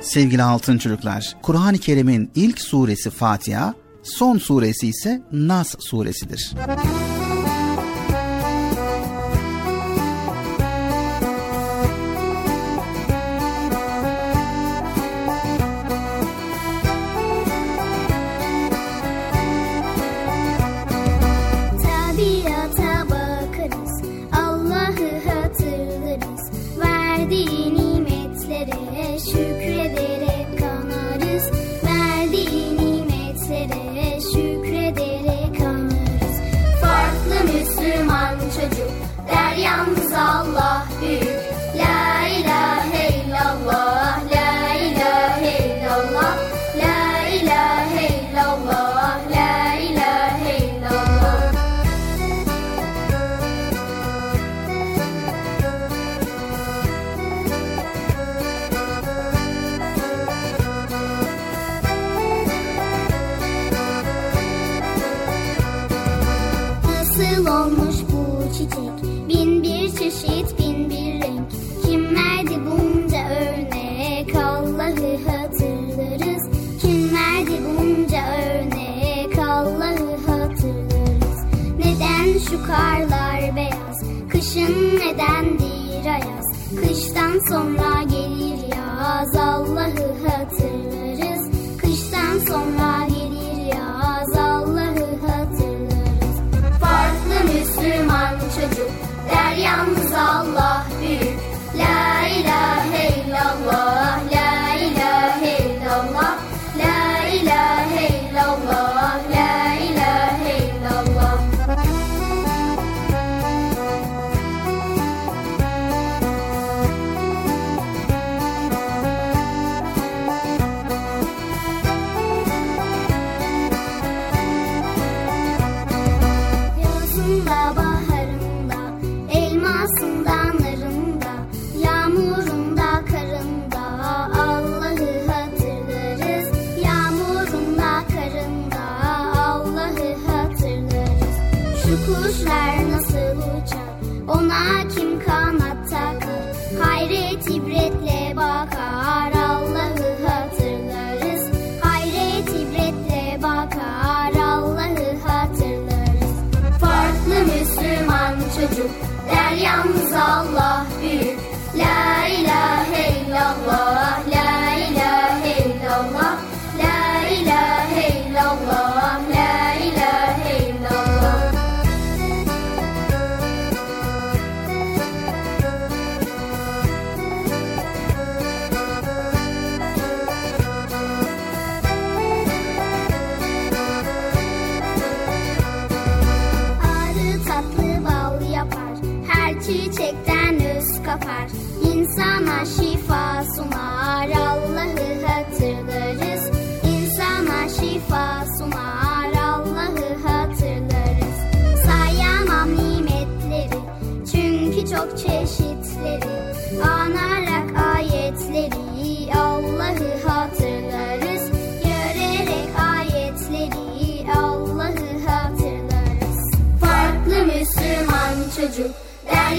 [0.00, 6.52] Sevgili altın çocuklar, Kur'an-ı Kerim'in ilk suresi Fatiha, son suresi ise Nas suresidir.
[6.56, 7.17] Tabiata
[87.48, 87.97] Kıştan sonra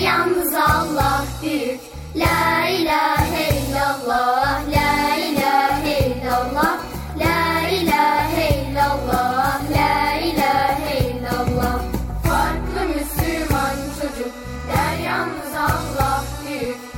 [0.10, 1.80] yalnız Allah büyük.
[2.16, 6.78] La ilahe illallah, la ilahe illallah,
[7.20, 11.80] la ilahe illallah, la ilahe illallah.
[12.24, 14.34] Farklı Müslüman çocuk
[14.68, 16.90] der yalnız Allah büyük.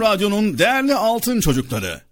[0.00, 2.11] Radyo'nun değerli altın çocukları.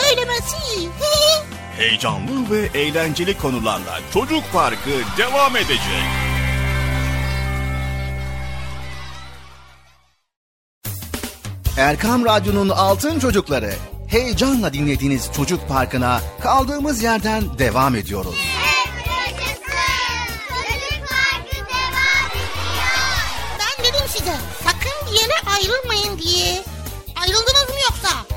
[0.00, 0.56] söylemesi.
[1.78, 6.06] Heyecanlı ve eğlenceli konularla Çocuk Parkı devam edecek.
[11.78, 13.72] Erkam Radyo'nun Altın Çocukları
[14.08, 18.34] heyecanla dinlediğiniz Çocuk Parkı'na kaldığımız yerden devam ediyoruz.
[18.36, 19.62] Yaşasın.
[20.48, 22.96] Çocuk Parkı devam ediyor.
[23.58, 24.34] Ben dedim size
[24.64, 26.64] sakın bir yere ayrılmayın diye.
[27.22, 28.36] Ayrıldınız mı yoksa?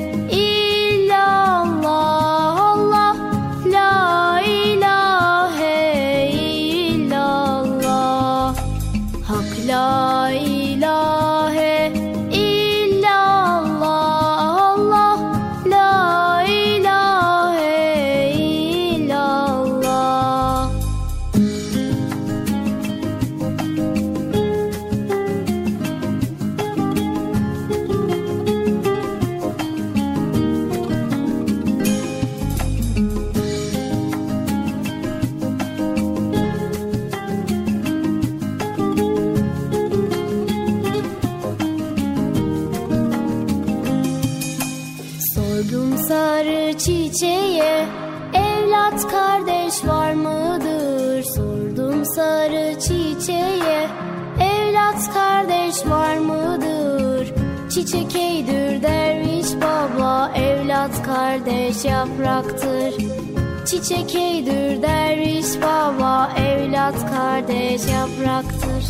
[57.91, 62.93] Çiçek eydür derviş baba Evlat kardeş yapraktır.
[63.65, 68.83] Çiçek eydür derviş baba Evlat kardeş yapraktır.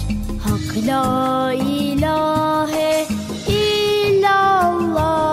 [0.44, 3.08] Hak la ilahe
[3.48, 5.31] illallah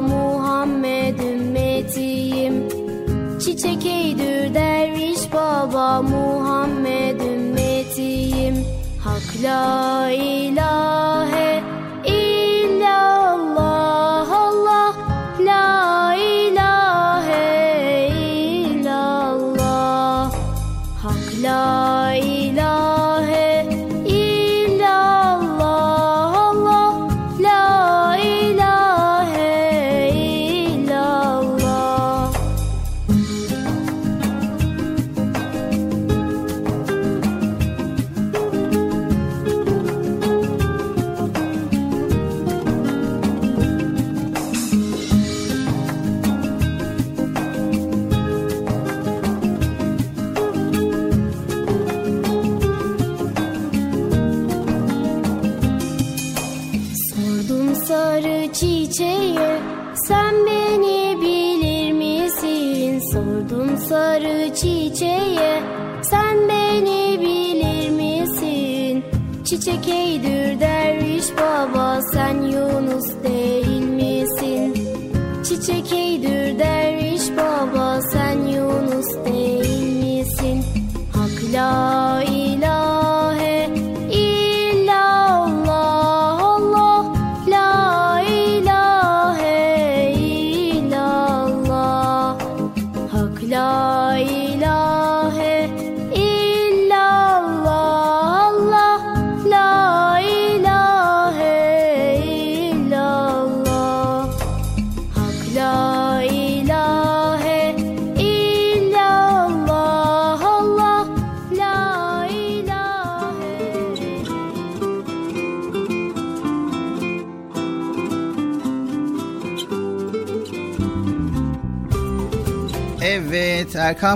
[0.00, 2.68] Muhammed ümmetiyim.
[3.40, 8.54] Çiçek eydür derviş baba Muhammed ümmetiyim
[9.04, 11.35] Hak la ilahe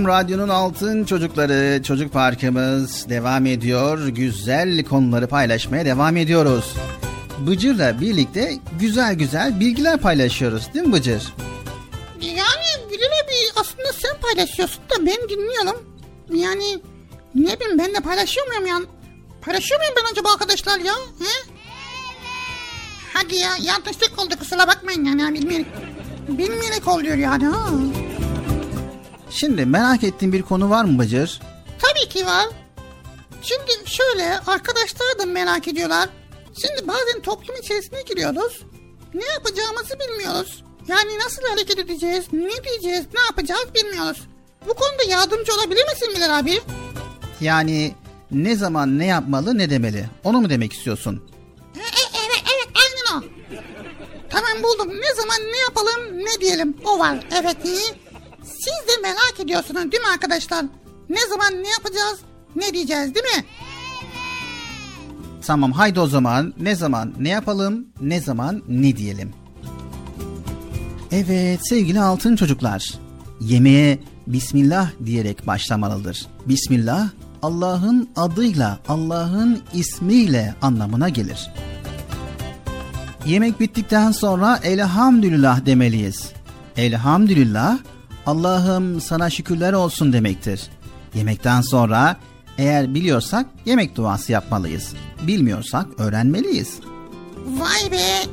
[0.01, 4.09] Erkam Radyo'nun altın çocukları çocuk parkımız devam ediyor.
[4.09, 6.75] Güzel konuları paylaşmaya devam ediyoruz.
[7.39, 11.23] Bıcır'la birlikte güzel güzel bilgiler paylaşıyoruz değil mi Bıcır?
[12.21, 15.85] Yani Bilal abi aslında sen paylaşıyorsun da ben dinliyorum.
[16.35, 16.79] Yani
[17.35, 18.77] ne bileyim ben de paylaşıyor muyum ya?
[19.43, 20.95] Paylaşıyor muyum ben acaba arkadaşlar ya?
[20.95, 21.53] He?
[23.13, 25.67] Hadi ya yanlışlık oldu kusura bakmayın yani bilmeyerek.
[26.29, 27.69] Bilmeyerek oluyor yani ha.
[29.31, 31.41] Şimdi merak ettiğin bir konu var mı Bıcır?
[31.79, 32.47] Tabii ki var.
[33.43, 36.09] Şimdi şöyle arkadaşlar da merak ediyorlar.
[36.63, 38.63] Şimdi bazen toplum içerisine giriyoruz.
[39.15, 40.65] Ne yapacağımızı bilmiyoruz.
[40.89, 44.21] Yani nasıl hareket edeceğiz, ne diyeceğiz, ne yapacağız bilmiyoruz.
[44.69, 46.61] Bu konuda yardımcı olabilir misin Bilal abi?
[47.41, 47.95] Yani
[48.31, 51.23] ne zaman ne yapmalı ne demeli onu mu demek istiyorsun?
[51.77, 53.25] E, e, evet, evet aynen o.
[54.31, 54.89] Tamam buldum.
[54.89, 56.77] Ne zaman ne yapalım ne diyelim.
[56.85, 57.27] O var.
[57.41, 58.10] Evet iyi.
[58.65, 60.65] Siz de merak ediyorsunuz değil mi arkadaşlar?
[61.09, 62.19] Ne zaman ne yapacağız
[62.57, 63.45] ne diyeceğiz değil mi?
[65.47, 69.33] Tamam haydi o zaman ne zaman ne yapalım ne zaman ne diyelim.
[71.13, 72.95] Evet sevgili altın çocuklar.
[73.41, 76.27] Yemeğe Bismillah diyerek başlamalıdır.
[76.47, 77.09] Bismillah
[77.43, 81.51] Allah'ın adıyla, Allah'ın ismiyle anlamına gelir.
[83.27, 86.33] Yemek bittikten sonra elhamdülillah demeliyiz.
[86.77, 87.79] Elhamdülillah
[88.31, 90.71] Allah'ım sana şükürler olsun demektir.
[91.15, 92.17] Yemekten sonra
[92.59, 94.93] eğer biliyorsak yemek duası yapmalıyız.
[95.27, 96.79] Bilmiyorsak öğrenmeliyiz.
[97.47, 97.97] Vay be.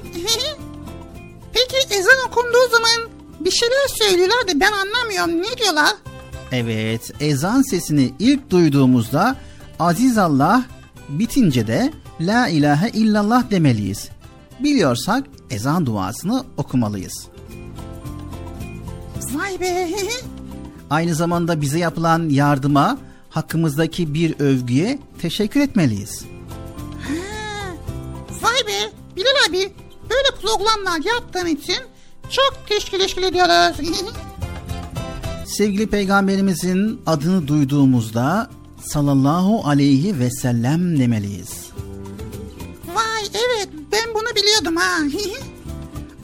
[1.54, 5.42] Peki ezan okunduğu zaman bir şeyler söylüyorlar da ben anlamıyorum.
[5.52, 5.94] Ne diyorlar?
[6.52, 9.36] Evet, ezan sesini ilk duyduğumuzda
[9.80, 10.66] Aziz Allah
[11.10, 14.10] bitince de La ilahe illallah demeliyiz.
[14.60, 17.28] Biliyorsak ezan duasını okumalıyız.
[19.34, 19.90] Vay be.
[20.90, 22.98] Aynı zamanda bize yapılan yardıma,
[23.30, 26.26] hakkımızdaki bir övgüye teşekkür etmeliyiz.
[27.02, 27.74] Ha,
[28.42, 28.92] Vay be.
[29.16, 29.74] Bilal abi
[30.10, 31.78] böyle programlar yaptığın için
[32.30, 33.78] çok teşekkür ediyoruz.
[35.58, 38.50] Sevgili peygamberimizin adını duyduğumuzda
[38.84, 41.68] sallallahu aleyhi ve sellem demeliyiz.
[42.96, 44.98] Vay evet ben bunu biliyordum ha.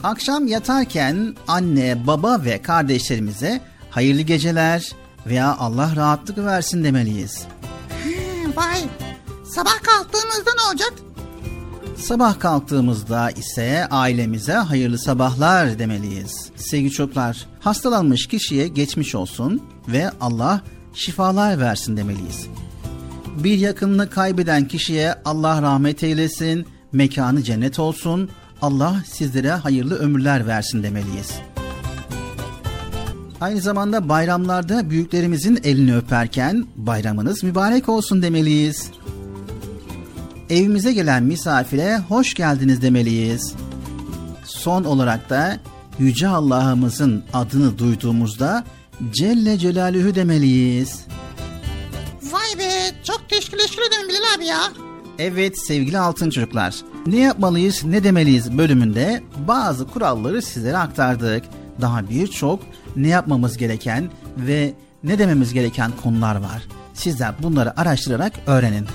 [0.04, 4.92] Akşam yatarken anne, baba ve kardeşlerimize hayırlı geceler
[5.26, 7.46] veya Allah rahatlık versin demeliyiz.
[8.56, 8.78] Vay
[9.44, 10.92] sabah kalktığımızda ne olacak?
[11.96, 16.50] Sabah kalktığımızda ise ailemize hayırlı sabahlar demeliyiz.
[16.56, 20.60] Sevgili çocuklar, hastalanmış kişiye geçmiş olsun ve Allah
[20.94, 22.46] şifalar versin demeliyiz.
[23.44, 28.30] Bir yakınını kaybeden kişiye Allah rahmet eylesin, mekanı cennet olsun,
[28.64, 31.30] Allah sizlere hayırlı ömürler versin demeliyiz.
[33.40, 38.90] Aynı zamanda bayramlarda büyüklerimizin elini öperken bayramınız mübarek olsun demeliyiz.
[40.50, 43.54] Evimize gelen misafire hoş geldiniz demeliyiz.
[44.44, 45.58] Son olarak da
[45.98, 48.64] Yüce Allah'ımızın adını duyduğumuzda
[49.10, 51.00] Celle Celaluhu demeliyiz.
[52.22, 52.70] Vay be
[53.02, 54.93] çok teşekkür ederim Bilal abi ya.
[55.18, 56.74] Evet sevgili altın çocuklar.
[57.06, 61.44] Ne yapmalıyız, ne demeliyiz bölümünde bazı kuralları sizlere aktardık.
[61.80, 62.60] Daha birçok
[62.96, 64.72] ne yapmamız gereken ve
[65.04, 66.62] ne dememiz gereken konular var.
[66.94, 68.86] Sizler bunları araştırarak öğrenin.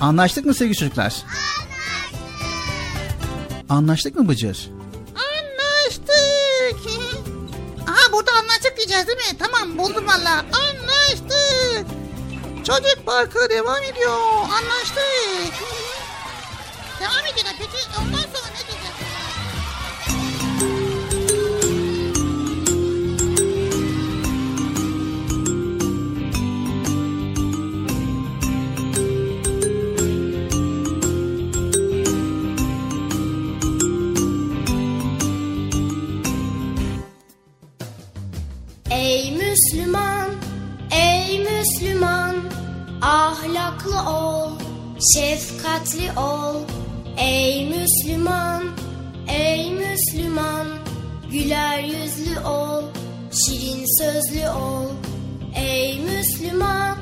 [0.00, 1.14] Anlaştık mı sevgili çocuklar?
[1.14, 2.22] Anlaştık.
[3.68, 4.70] Anlaştık mı Bıcır?
[5.14, 6.76] Anlaştık.
[7.88, 9.38] Aha burada anlaştık diyeceğiz değil mi?
[9.38, 10.38] Tamam buldum valla.
[10.38, 11.31] Anlaştık.
[12.66, 14.18] Çocuk parkı devam ediyor.
[14.42, 15.54] Anlaştık.
[17.00, 17.46] Devam ediyor.
[17.58, 18.92] Peki ondan sonra ne diyeceğiz?
[38.90, 40.30] Ey Müslüman,
[41.32, 42.36] ey Müslüman,
[43.02, 44.50] ahlaklı ol,
[45.14, 46.56] şefkatli ol.
[47.18, 48.62] Ey Müslüman,
[49.28, 50.66] ey Müslüman,
[51.30, 52.82] güler yüzlü ol,
[53.30, 54.88] şirin sözlü ol.
[55.56, 56.96] Ey Müslüman,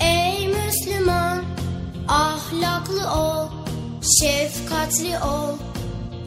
[0.00, 1.44] ey Müslüman,
[2.08, 3.48] ahlaklı ol,
[4.20, 5.56] şefkatli ol.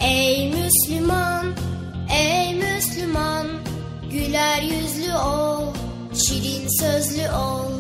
[0.01, 1.45] Ey Müslüman,
[2.13, 3.47] ey Müslüman,
[4.11, 5.73] güler yüzlü ol,
[6.13, 7.71] şirin sözlü ol.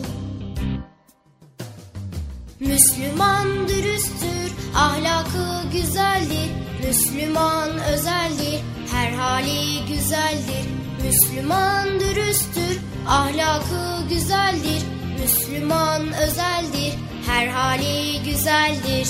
[2.59, 6.51] Müslüman dürüsttür, ahlakı güzeldir.
[6.87, 8.61] Müslüman özeldir,
[8.91, 10.65] her hali güzeldir.
[11.05, 14.81] Müslüman dürüsttür, ahlakı güzeldir.
[15.21, 16.93] Müslüman özeldir,
[17.27, 19.07] her hali güzeldir.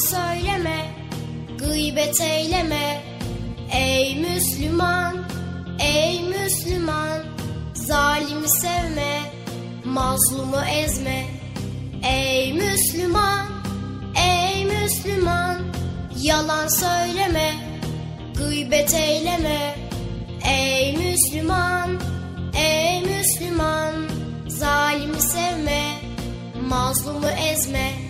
[0.00, 0.86] Söyleme,
[1.58, 3.02] gıybet eyleme.
[3.72, 5.16] Ey Müslüman,
[5.80, 7.22] ey Müslüman,
[7.74, 9.20] zalimi sevme,
[9.84, 11.26] mazlumu ezme.
[12.02, 13.46] Ey Müslüman,
[14.16, 15.58] ey Müslüman,
[16.22, 17.54] yalan söyleme,
[18.36, 19.74] gıybet eyleme.
[20.44, 22.00] Ey Müslüman,
[22.54, 23.94] ey Müslüman,
[24.48, 25.82] zalimi sevme,
[26.68, 28.09] mazlumu ezme.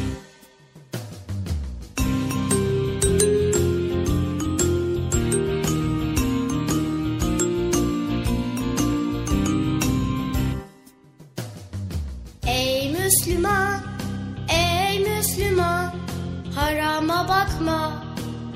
[17.21, 18.03] Harama bakma,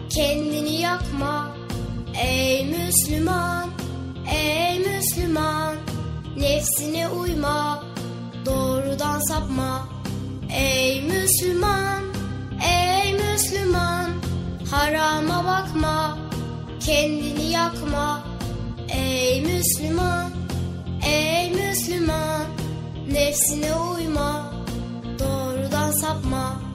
[0.09, 1.55] kendini yakma.
[2.15, 3.69] Ey Müslüman,
[4.31, 5.75] ey Müslüman,
[6.37, 7.83] nefsine uyma,
[8.45, 9.87] doğrudan sapma.
[10.49, 12.03] Ey Müslüman,
[12.67, 14.09] ey Müslüman,
[14.71, 16.17] harama bakma,
[16.79, 18.23] kendini yakma.
[18.89, 20.31] Ey Müslüman,
[21.05, 22.45] ey Müslüman,
[23.11, 24.53] Nefsine uyma,
[25.19, 26.74] doğrudan sapma.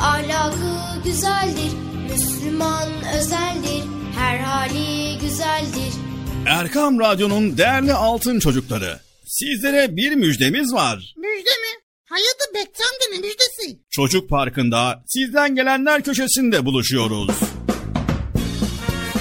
[0.00, 1.72] ahlakı güzeldir
[2.10, 2.88] Müslüman
[3.18, 3.84] özeldir,
[4.18, 5.92] her hali güzeldir
[6.46, 9.00] Erkam Radyo'nun değerli altın çocukları.
[9.26, 11.14] Sizlere bir müjdemiz var.
[11.16, 11.82] Müjde mi?
[12.08, 13.80] Hayırdır Bekçi amca ne müjdesi?
[13.90, 17.30] Çocuk Parkı'nda sizden gelenler köşesinde buluşuyoruz.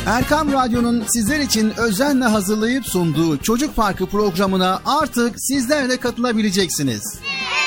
[0.06, 7.02] Erkam Radyo'nun sizler için özenle hazırlayıp sunduğu Çocuk Parkı programına artık sizler de katılabileceksiniz.
[7.16, 7.67] Yani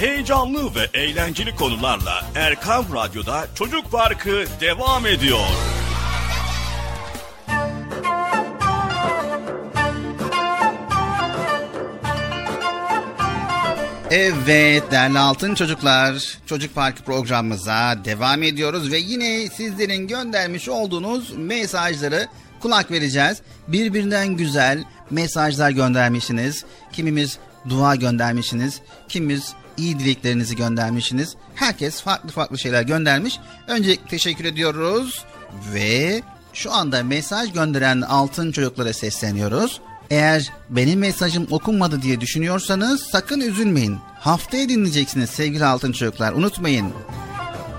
[0.00, 5.38] Heyecanlı ve eğlenceli konularla Erkam Radyo'da Çocuk Parkı devam ediyor.
[14.10, 16.38] Evet değerli altın çocuklar.
[16.46, 22.26] Çocuk Parkı programımıza devam ediyoruz ve yine sizlerin göndermiş olduğunuz mesajları
[22.60, 23.42] kulak vereceğiz.
[23.68, 26.64] Birbirinden güzel mesajlar göndermişsiniz.
[26.92, 27.38] Kimimiz
[27.68, 28.80] dua göndermişsiniz.
[29.08, 31.36] Kimimiz iyi dileklerinizi göndermişsiniz.
[31.54, 33.38] Herkes farklı farklı şeyler göndermiş.
[33.68, 35.24] Öncelikle teşekkür ediyoruz
[35.74, 36.22] ve
[36.52, 39.80] şu anda mesaj gönderen altın çocuklara sesleniyoruz.
[40.10, 43.98] Eğer benim mesajım okunmadı diye düşünüyorsanız sakın üzülmeyin.
[44.20, 46.92] Haftaya dinleyeceksiniz sevgili altın çocuklar unutmayın.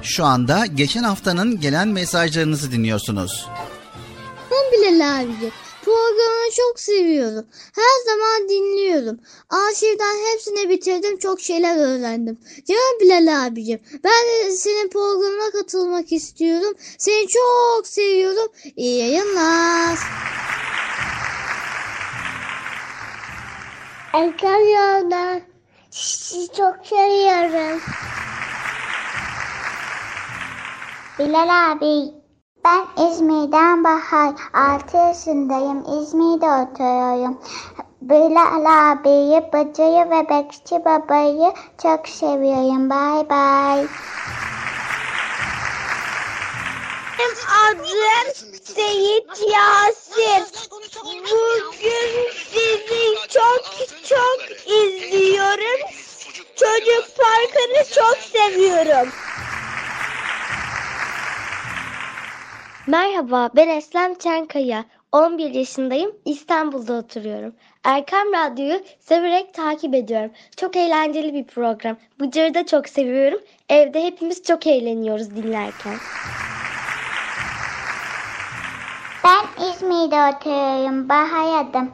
[0.02, 3.48] Şu anda geçen haftanın gelen mesajlarınızı dinliyorsunuz.
[4.52, 5.52] Ben Bilal abici.
[5.92, 7.46] Programını çok seviyorum.
[7.76, 9.20] Her zaman dinliyorum.
[9.50, 11.18] Arşivden hepsini bitirdim.
[11.18, 12.38] Çok şeyler öğrendim.
[12.68, 13.80] Canım Bilal abicim.
[14.04, 16.74] Ben de senin programına katılmak istiyorum.
[16.98, 18.52] Seni çok seviyorum.
[18.76, 20.00] İyi yayınlar.
[24.14, 25.42] Yolda.
[25.92, 27.82] Sizi çok seviyorum.
[31.20, 32.21] Bilal abi,
[32.66, 34.34] ben İzmir'den Bahar.
[34.54, 35.80] 6 yaşındayım.
[35.80, 37.40] İzmir'de oturuyorum.
[38.02, 41.54] Bilal abiyi, bacayı ve bekçi babayı
[41.84, 42.90] çok seviyorum.
[42.90, 43.88] Bay bay.
[47.20, 47.36] Benim
[47.66, 48.34] adım
[48.64, 50.46] Seyit Yasin.
[51.04, 53.64] Bugün sizi çok
[54.04, 55.90] çok izliyorum.
[56.56, 59.10] Çocuk Parkı'nı çok seviyorum.
[62.92, 64.86] Merhaba, ben Eslem Çankaya.
[65.12, 67.54] 11 yaşındayım, İstanbul'da oturuyorum.
[67.84, 70.32] Erkam Radyo'yu severek takip ediyorum.
[70.58, 71.98] Çok eğlenceli bir program.
[72.20, 73.40] Bıcır'ı da çok seviyorum.
[73.70, 75.94] Evde hepimiz çok eğleniyoruz dinlerken.
[79.24, 81.10] Ben İzmir'de oturuyorum.
[81.10, 81.92] Bahar adım.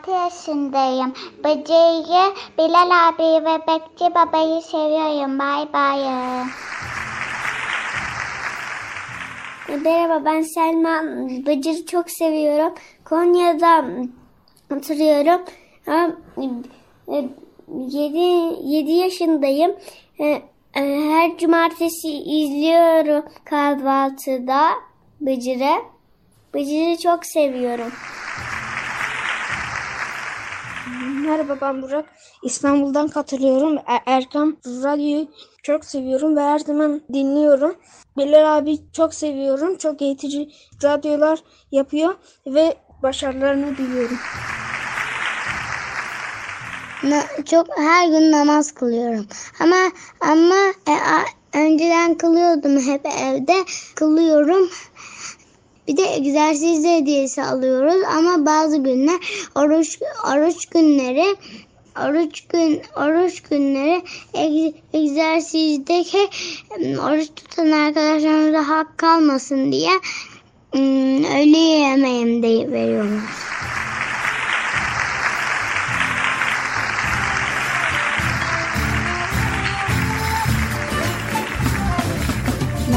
[0.00, 1.14] 6 yaşındayım.
[1.38, 5.38] Bıcır'ı, Bilal abi ve Bekçi babayı seviyorum.
[5.38, 6.00] Bay bay.
[9.68, 11.02] Merhaba ben Selma.
[11.46, 12.74] Bıcır'ı çok seviyorum.
[13.04, 13.84] Konya'da
[14.76, 15.40] oturuyorum.
[17.90, 18.18] 7,
[18.64, 19.76] 7 yaşındayım.
[20.20, 20.40] E, e,
[21.10, 24.70] Her cumartesi izliyorum kahvaltıda
[25.20, 25.82] Bıcır'ı.
[26.54, 27.92] Bıcır'ı çok seviyorum.
[31.28, 32.04] Merhaba ben Burak.
[32.42, 33.78] İstanbul'dan katılıyorum.
[33.86, 35.28] Er- Erkam Radyo'yu
[35.62, 37.74] çok seviyorum ve her zaman dinliyorum.
[38.16, 39.76] Bilal abi çok seviyorum.
[39.78, 40.48] Çok eğitici
[40.82, 41.38] radyolar
[41.72, 42.14] yapıyor
[42.46, 44.18] ve başarılarını diliyorum.
[47.44, 49.26] Çok her gün namaz kılıyorum.
[49.60, 49.76] Ama
[50.20, 50.56] ama
[50.88, 53.64] e, a- önceden kılıyordum hep evde
[53.94, 54.70] kılıyorum.
[55.88, 59.16] Bir de egzersiz hediyesi alıyoruz ama bazı günler
[59.54, 59.98] oruç
[60.34, 61.36] oruç günleri
[62.04, 64.02] oruç gün oruç günleri
[64.34, 66.28] eg- egzersizdeki
[66.80, 69.90] oruç tutan arkadaşlarımıza hak kalmasın diye
[70.74, 73.20] em, öğle yemeğim de veriyorlar.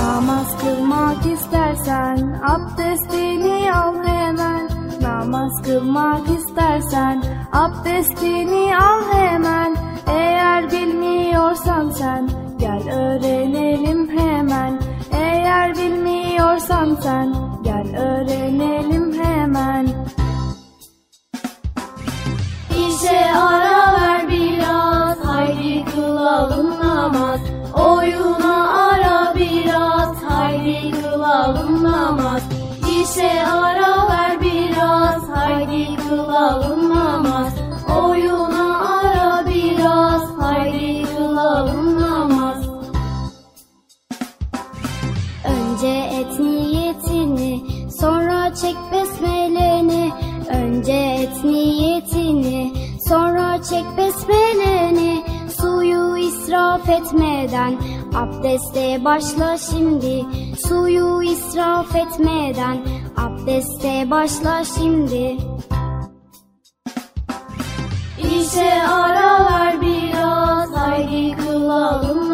[0.02, 4.69] Namaz kılmak istersen abdestini al hemen.
[5.02, 9.76] Namaz kılmak istersen abdestini al hemen.
[10.07, 12.30] Eğer bilmiyorsan sen
[12.60, 14.80] gel öğrenelim hemen.
[15.11, 19.88] Eğer bilmiyorsan sen gel öğrenelim hemen.
[22.88, 27.40] İşe ara ver biraz haydi kılalım namaz
[27.73, 32.41] Oyuna ara biraz haydi kılalım namaz.
[33.02, 37.53] İşe ara ver biraz haydi kılalım namaz.
[37.99, 42.57] Oyuna ara biraz haydi kılalım namaz.
[45.45, 47.64] Önce et niyetini
[48.02, 50.11] sonra çek besmeleni.
[50.49, 52.73] Önce et niyetini
[53.10, 55.11] sonra çek besmeleni
[56.52, 57.78] israf etmeden
[58.15, 60.26] abdeste başla şimdi.
[60.68, 62.78] Suyu israf etmeden
[63.18, 65.38] abdeste başla şimdi.
[68.18, 72.31] İşe ara ver biraz haydi kılalım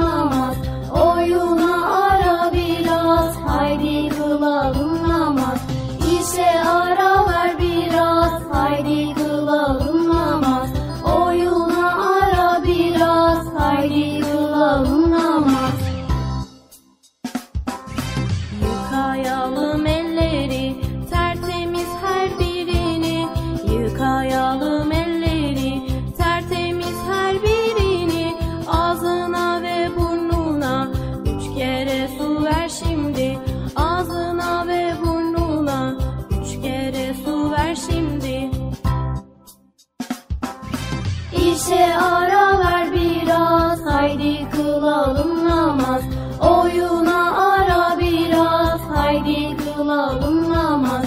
[45.46, 46.02] namaz
[46.42, 51.06] Oyuna ara biraz haydi kılalım namaz.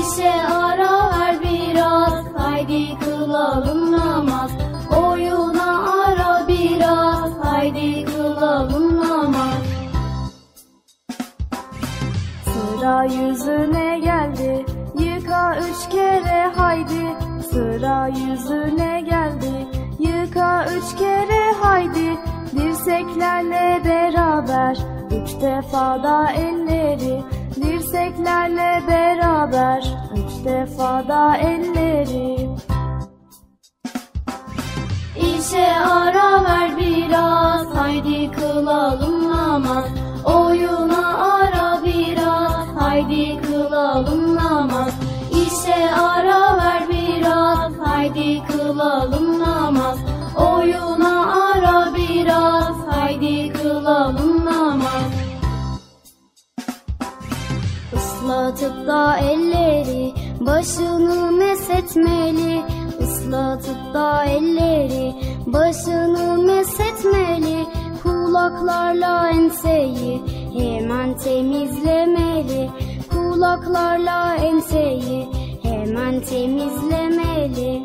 [0.00, 4.50] İşe ara ver biraz haydi kılalım namaz.
[4.96, 9.62] Oyuna ara biraz haydi kılalım namaz.
[12.44, 14.66] Sıra yüzüne geldi
[14.98, 17.16] Yıka üç kere haydi.
[17.50, 19.66] Sıra yüzüne geldi
[19.98, 21.93] Yıka üç kere haydi
[22.84, 24.78] Dirseklerle beraber
[25.10, 27.22] Üç defa da elleri
[27.56, 32.48] Dirseklerle beraber Üç defa da elleri.
[35.16, 39.84] İşe ara ver biraz Haydi kılalım namaz
[40.24, 44.92] Oyuna ara biraz Haydi kılalım namaz
[45.30, 49.63] İşe ara ver biraz Haydi kılalım namaz
[53.84, 55.12] Namaz
[57.92, 62.62] Islatıp da elleri başını mesetmeli.
[63.00, 65.14] Islatıp da elleri
[65.46, 67.66] başını mesetmeli.
[68.02, 70.22] Kulaklarla enseyi
[70.58, 72.70] hemen temizlemeli.
[73.10, 75.28] Kulaklarla enseyi
[75.62, 77.84] hemen temizlemeli.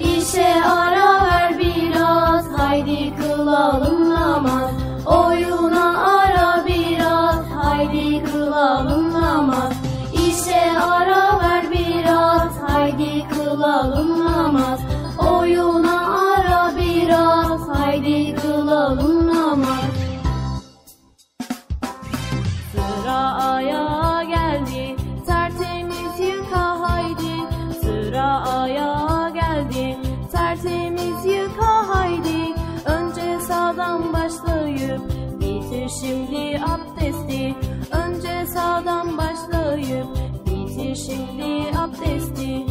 [0.00, 1.47] İşe ara ver
[2.68, 4.70] Haydi kılalım namaz.
[5.06, 7.44] Oyuna ara biraz.
[7.62, 9.72] Haydi kılalım namaz.
[10.12, 12.52] İşe ara ver biraz.
[12.68, 14.77] Haydi kılalım namaz.
[36.00, 37.54] Şimdi abdesti.
[37.92, 40.06] Önce sağdan başlayıp
[40.46, 42.66] bitir şimdi abdesti.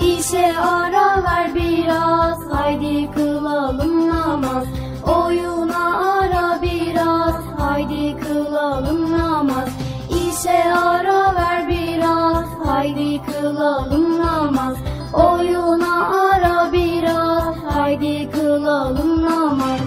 [0.00, 4.64] İşe ara ver biraz haydi kılalım namaz.
[5.06, 9.68] Oyuna ara biraz haydi kılalım namaz.
[10.10, 14.76] İşe ara ver biraz haydi kılalım namaz.
[15.12, 19.85] Oyuna ara biraz haydi kılalım namaz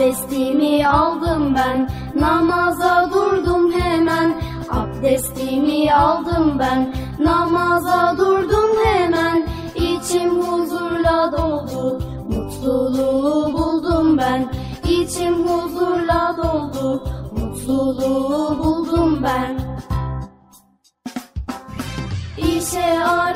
[0.00, 1.90] Abdestimi aldım ben.
[2.20, 4.34] Namaza durdum hemen.
[4.70, 6.94] Abdestimi aldım ben.
[7.18, 9.46] Namaza durdum hemen.
[9.74, 12.02] İçim huzurla doldu.
[12.28, 14.52] Mutluluğu buldum ben.
[14.88, 17.04] İçim huzurla doldu.
[17.38, 19.60] Mutluluğu buldum ben.
[22.38, 23.29] İşe ara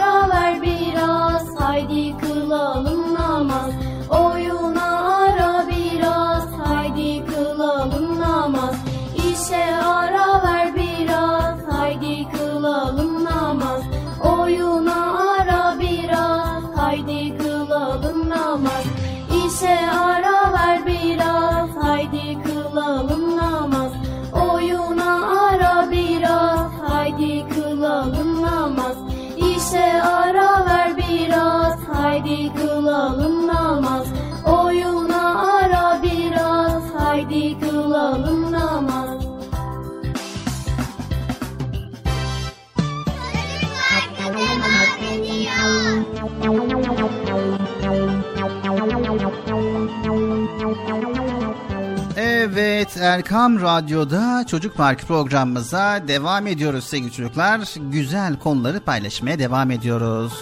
[53.14, 57.60] Erkam Radyo'da Çocuk Parkı programımıza devam ediyoruz sevgili çocuklar.
[57.76, 60.32] Güzel konuları paylaşmaya devam ediyoruz.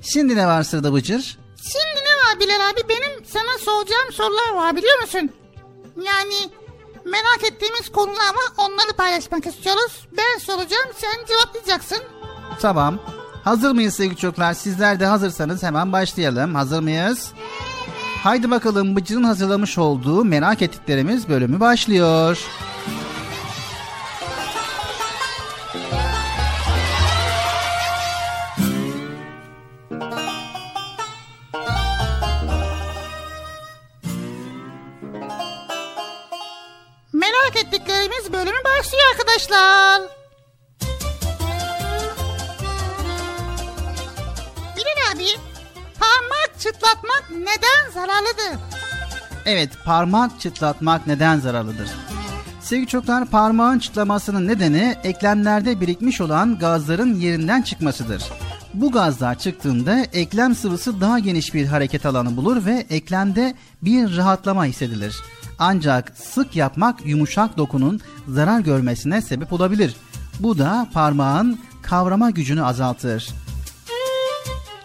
[0.00, 1.38] Şimdi ne var sırada Bıcır?
[1.56, 5.30] Şimdi ne var Bilal abi benim sana soracağım sorular var biliyor musun?
[5.96, 6.34] Yani
[7.04, 10.08] merak ettiğimiz konular var onları paylaşmak istiyoruz.
[10.16, 11.98] Ben soracağım sen cevaplayacaksın.
[12.60, 12.98] Tamam.
[13.44, 14.54] Hazır mıyız sevgili çocuklar?
[14.54, 16.54] Sizler de hazırsanız hemen başlayalım.
[16.54, 17.32] Hazır mıyız?
[18.22, 22.38] Haydi bakalım Bıcır'ın hazırlamış olduğu merak ettiklerimiz bölümü başlıyor.
[37.12, 40.21] Merak ettiklerimiz bölümü başlıyor arkadaşlar.
[46.62, 48.60] Çıtlatmak neden zararlıdır?
[49.46, 51.90] Evet, parmak çıtlatmak neden zararlıdır?
[52.60, 58.24] Sevgili çocuklar, parmağın çıtlamasının nedeni eklemlerde birikmiş olan gazların yerinden çıkmasıdır.
[58.74, 64.64] Bu gazlar çıktığında eklem sıvısı daha geniş bir hareket alanı bulur ve eklemde bir rahatlama
[64.64, 65.16] hissedilir.
[65.58, 69.96] Ancak sık yapmak yumuşak dokunun zarar görmesine sebep olabilir.
[70.40, 73.28] Bu da parmağın kavrama gücünü azaltır.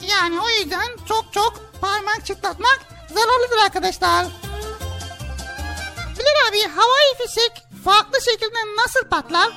[0.09, 4.25] Yani o yüzden çok çok parmak çıtlatmak zararlıdır arkadaşlar.
[6.13, 9.47] Bilal abi havai fişek farklı şekilde nasıl patlar?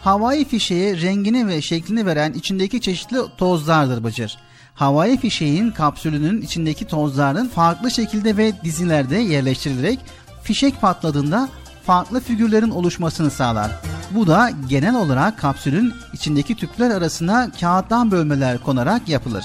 [0.00, 4.38] Havai fişeğe rengini ve şeklini veren içindeki çeşitli tozlardır Bıcır.
[4.74, 9.98] Havai fişeğin kapsülünün içindeki tozların farklı şekilde ve dizilerde yerleştirilerek
[10.42, 11.48] fişek patladığında
[11.86, 13.70] farklı figürlerin oluşmasını sağlar.
[14.10, 19.44] Bu da genel olarak kapsülün içindeki tüpler arasına kağıttan bölmeler konarak yapılır.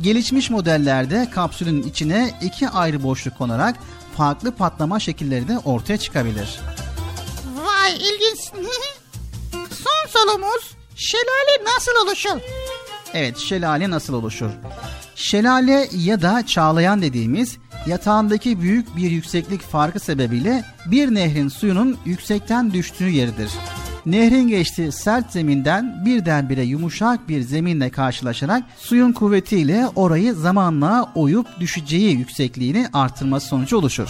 [0.00, 3.76] Gelişmiş modellerde kapsülün içine iki ayrı boşluk konarak
[4.16, 6.60] farklı patlama şekilleri de ortaya çıkabilir.
[7.56, 8.38] Vay ilginç.
[9.52, 12.40] Son sorumuz şelale nasıl oluşur?
[13.14, 14.50] Evet, şelale nasıl oluşur?
[15.14, 17.56] Şelale ya da çağlayan dediğimiz
[17.86, 23.50] yatağındaki büyük bir yükseklik farkı sebebiyle bir nehrin suyunun yüksekten düştüğü yeridir.
[24.06, 32.16] Nehrin geçtiği sert zeminden birdenbire yumuşak bir zeminle karşılaşarak suyun kuvvetiyle orayı zamanla oyup düşeceği
[32.16, 34.08] yüksekliğini artırması sonucu oluşur.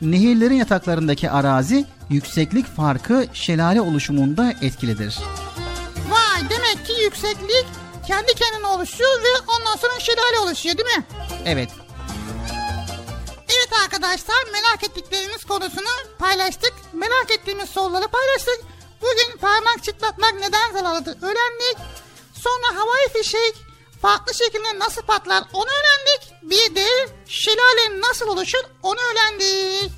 [0.00, 5.18] Nehirlerin yataklarındaki arazi yükseklik farkı şelale oluşumunda etkilidir.
[6.10, 7.66] Vay demek ki yükseklik
[8.06, 11.04] kendi kendine oluşuyor ve ondan sonra şelale oluşuyor değil mi?
[11.44, 11.68] Evet.
[13.48, 15.88] Evet arkadaşlar merak ettiklerimiz konusunu
[16.18, 16.72] paylaştık.
[16.92, 18.73] Merak ettiğimiz soruları paylaştık.
[19.04, 21.76] Bugün parmak çıtlatmak neden zararlıdır öğrendik.
[22.34, 23.54] Sonra havai fişek
[24.02, 26.32] farklı şekilde nasıl patlar onu öğrendik.
[26.42, 26.86] Bir de
[27.26, 29.92] şelale nasıl oluşur onu öğrendik.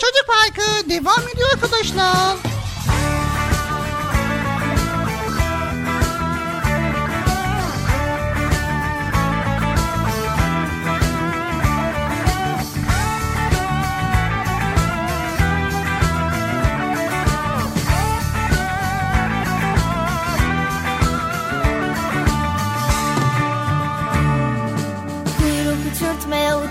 [0.00, 2.36] Çocuk Parkı devam ediyor arkadaşlar.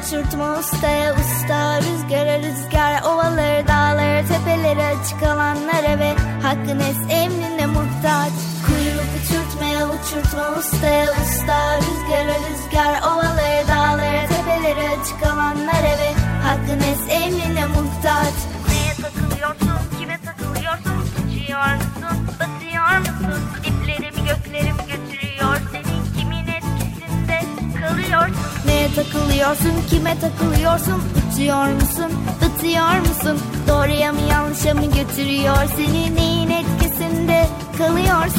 [0.08, 8.32] Uçurtma ustaya usta Rüzgara rüzgar ovaları dağları tepeleri açık alanlara ve hakkın es emrine muhtaç
[8.66, 16.14] Kuyruk uçurtmaya uçurtma ustaya usta Rüzgara rüzgar ovaları dağları tepeleri açık alanlara ve
[16.44, 18.34] hakkın es emrine muhtaç
[18.70, 20.98] Neye takılıyorsun, kime takılıyorsun?
[21.28, 23.42] Uçuyor musun, batıyor musun?
[23.64, 25.07] Diplerimi göklerim götürüyor
[28.98, 31.02] takılıyorsun, kime takılıyorsun?
[31.34, 32.12] Uçuyor musun,
[32.42, 33.40] batıyor musun?
[33.68, 36.16] Doğruya mı yanlışa mı götürüyor seni?
[36.16, 37.48] Neyin etkisinde
[37.78, 38.38] kalıyorsun?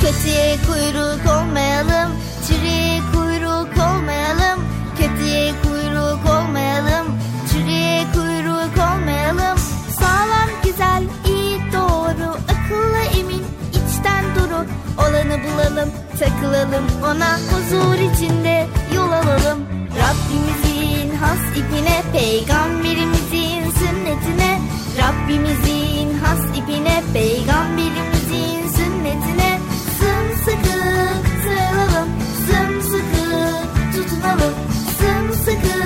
[0.00, 2.10] Kötüye kuyruk olmayalım,
[2.48, 4.64] çürüye kuyruk olmayalım.
[4.98, 7.06] Kötüye kuyruk olmayalım,
[7.52, 9.58] çürüye kuyruk olmayalım.
[9.98, 11.02] Sağlam, güzel,
[14.98, 18.66] Olanı bulalım, takılalım ona huzur içinde
[18.96, 19.58] yol alalım.
[20.00, 24.60] Rabbimizin has ipine, peygamberimizin sünnetine.
[24.98, 29.60] Rabbimizin has ipine, peygamberimizin sünnetine.
[30.00, 30.78] Sımsıkı
[31.44, 32.08] sarılalım,
[32.46, 33.26] sımsıkı
[33.94, 34.54] tutunalım.
[34.98, 35.78] Sımsıkı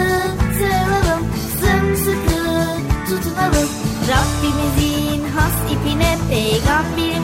[0.58, 1.22] sarılalım,
[1.60, 2.42] sımsıkı
[3.08, 3.68] tutunalım.
[4.08, 7.23] Rabbimizin has ipine, peygamberimizin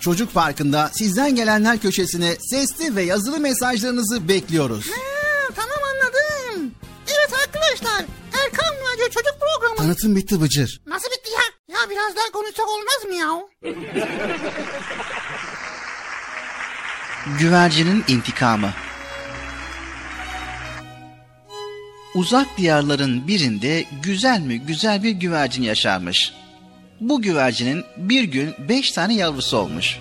[0.00, 4.86] Çocuk Parkı'nda sizden gelenler köşesine sesli ve yazılı mesajlarınızı bekliyoruz.
[4.90, 6.74] Ha, tamam anladım.
[7.06, 8.04] Evet arkadaşlar
[8.44, 9.76] Erkan Radyo Çocuk Programı.
[9.76, 10.80] Tanıtım bitti Bıcır.
[10.86, 11.74] Nasıl bitti ya?
[11.74, 13.40] Ya biraz daha konuşsak olmaz mı ya?
[17.38, 18.72] Güvercinin intikamı.
[22.14, 26.32] Uzak diyarların birinde güzel mi güzel bir güvercin yaşarmış.
[27.00, 29.98] Bu güvercinin bir gün beş tane yavrusu olmuş.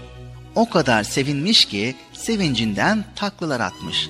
[0.55, 4.09] O kadar sevinmiş ki sevincinden taklalar atmış.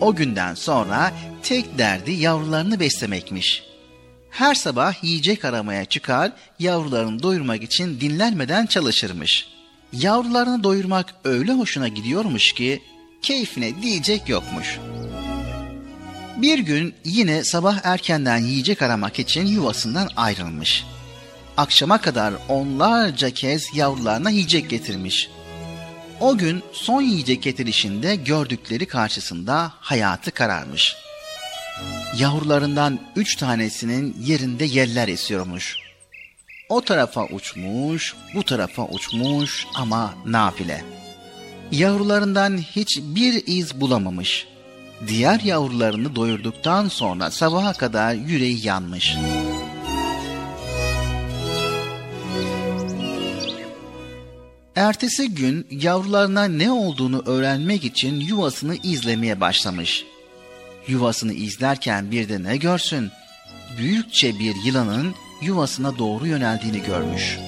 [0.00, 3.62] O günden sonra tek derdi yavrularını beslemekmiş.
[4.30, 9.48] Her sabah yiyecek aramaya çıkar, yavrularını doyurmak için dinlenmeden çalışırmış.
[9.92, 12.82] Yavrularını doyurmak öyle hoşuna gidiyormuş ki
[13.22, 14.78] keyfine diyecek yokmuş.
[16.36, 20.84] Bir gün yine sabah erkenden yiyecek aramak için yuvasından ayrılmış.
[21.56, 25.30] Akşama kadar onlarca kez yavrularına yiyecek getirmiş.
[26.20, 30.96] O gün son yiyecek getirişinde gördükleri karşısında hayatı kararmış.
[32.18, 35.76] Yavrularından üç tanesinin yerinde yeller esiyormuş.
[36.68, 40.84] O tarafa uçmuş, bu tarafa uçmuş ama nafile.
[41.72, 44.46] Yavrularından hiçbir iz bulamamış.
[45.06, 49.16] Diğer yavrularını doyurduktan sonra sabaha kadar yüreği yanmış.
[54.76, 60.04] Ertesi gün yavrularına ne olduğunu öğrenmek için yuvasını izlemeye başlamış.
[60.88, 63.10] Yuvasını izlerken bir de ne görsün?
[63.78, 67.38] Büyükçe bir yılanın yuvasına doğru yöneldiğini görmüş.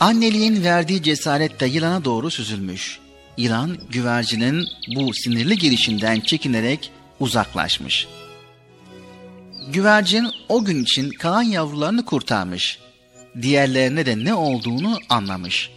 [0.00, 2.98] Anneliğin verdiği cesaretle yılana doğru süzülmüş.
[3.36, 6.90] Yılan güvercinin bu sinirli girişinden çekinerek
[7.20, 8.08] uzaklaşmış.
[9.68, 12.78] Güvercin o gün için kalan yavrularını kurtarmış.
[13.42, 15.70] Diğerlerine de ne olduğunu anlamış.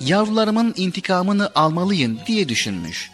[0.00, 3.10] Yavrularımın intikamını almalıyım diye düşünmüş.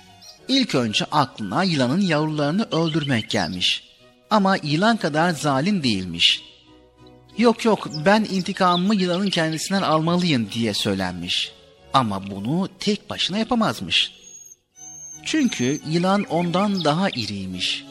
[0.49, 3.85] İlk önce aklına yılanın yavrularını öldürmek gelmiş.
[4.31, 6.43] Ama yılan kadar zalim değilmiş.
[7.39, 11.53] Yok yok ben intikamımı yılanın kendisinden almalıyım diye söylenmiş.
[11.93, 14.13] Ama bunu tek başına yapamazmış.
[15.25, 17.85] Çünkü yılan ondan daha iriymiş.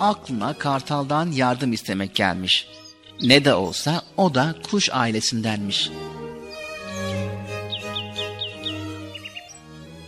[0.00, 2.66] Aklına kartaldan yardım istemek gelmiş.
[3.22, 5.90] Ne de olsa o da kuş ailesindenmiş.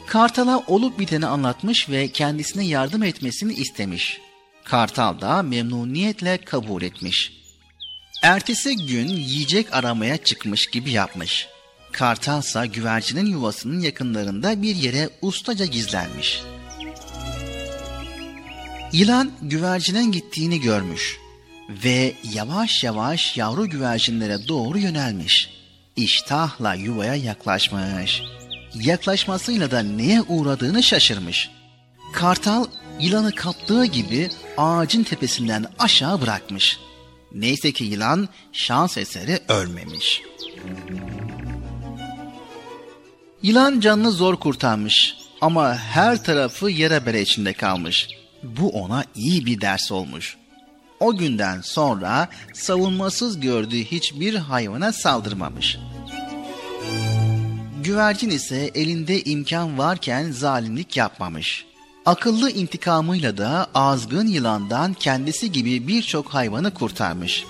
[0.07, 4.21] Kartal'a olup biteni anlatmış ve kendisine yardım etmesini istemiş.
[4.65, 7.33] Kartal da memnuniyetle kabul etmiş.
[8.23, 11.49] Ertesi gün yiyecek aramaya çıkmış gibi yapmış.
[11.93, 16.43] Kartalsa güvercinin yuvasının yakınlarında bir yere ustaca gizlenmiş.
[18.93, 21.19] Yılan güvercinin gittiğini görmüş
[21.69, 25.51] ve yavaş yavaş yavru güvercinlere doğru yönelmiş.
[25.97, 28.23] İştahla yuvaya yaklaşmış.
[28.75, 31.51] Yaklaşmasıyla da neye uğradığını şaşırmış.
[32.13, 32.65] Kartal
[33.01, 36.79] yılanı kaptığı gibi ağacın tepesinden aşağı bırakmış.
[37.33, 40.23] Neyse ki yılan şans eseri ölmemiş.
[43.43, 48.09] Yılan canını zor kurtarmış ama her tarafı yere bere içinde kalmış.
[48.43, 50.38] Bu ona iyi bir ders olmuş.
[51.01, 55.79] O günden sonra savunmasız gördüğü hiçbir hayvana saldırmamış.
[57.85, 61.65] Güvercin ise elinde imkan varken zalimlik yapmamış.
[62.07, 67.45] Akıllı intikamıyla da azgın yılandan kendisi gibi birçok hayvanı kurtarmış.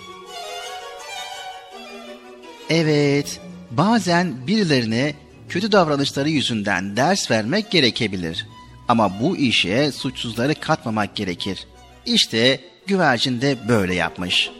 [2.70, 5.14] Evet, bazen birilerine
[5.48, 8.46] kötü davranışları yüzünden ders vermek gerekebilir.
[8.88, 11.66] Ama bu işe suçsuzları katmamak gerekir.
[12.06, 14.51] İşte güvercin de böyle yapmış.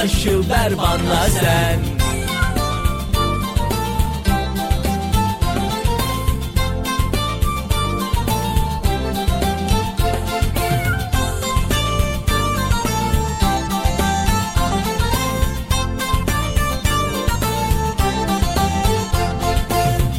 [0.00, 1.80] Diyerek yaklaşıver bana sen.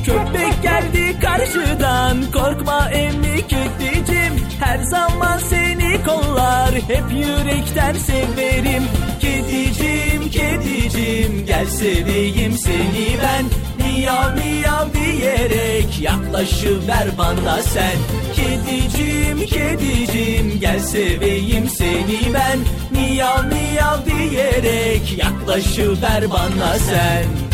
[0.06, 8.84] Köpek geldi karşıdan korkma emmi kedicim Her zaman seni kollar hep yürekten severim
[9.22, 11.46] Kedicim kedicim.
[11.46, 13.46] Gel seveyim seni ben.
[13.80, 17.98] Miyav miyav diyerek yaklaşıver bana sen.
[18.36, 20.60] Kedicim kedicim.
[20.60, 22.60] Gel seveyim seni ben.
[22.92, 27.51] Miyav miyav diyerek yaklaşıver bana sen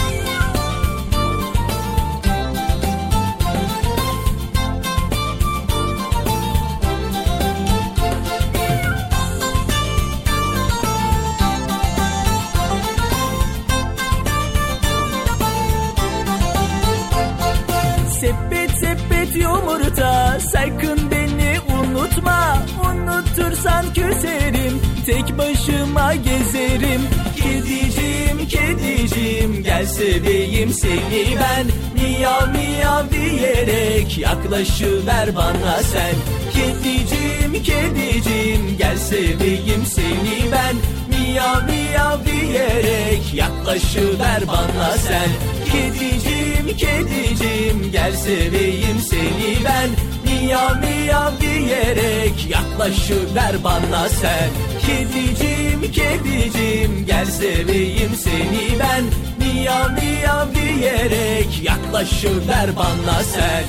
[25.97, 27.01] başıma gezerim.
[27.35, 31.67] Kedicim kedicim gel seveyim seni ben.
[31.95, 36.15] Miyav miyav diyerek yaklaşıver bana sen.
[36.53, 40.75] Kedicim kedicim gel seveyim seni ben.
[41.09, 45.29] Miyav miyav diyerek yaklaşıver bana sen.
[45.71, 49.89] Kedicim kedicim gel seveyim seni ben.
[50.25, 54.49] Miyav miyav diyerek yaklaşıver bana sen.
[54.81, 55.56] Kedicim
[55.91, 59.03] kedicim gel seveyim seni ben
[59.39, 63.63] Miyav miyav diyerek yaklaşıver bana sen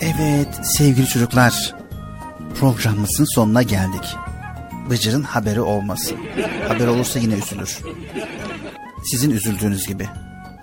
[0.00, 1.74] Evet sevgili çocuklar
[2.60, 4.16] programımızın sonuna geldik.
[4.90, 6.16] Bıcır'ın haberi olmasın.
[6.68, 7.78] Haber olursa yine üzülür.
[9.10, 10.08] Sizin üzüldüğünüz gibi.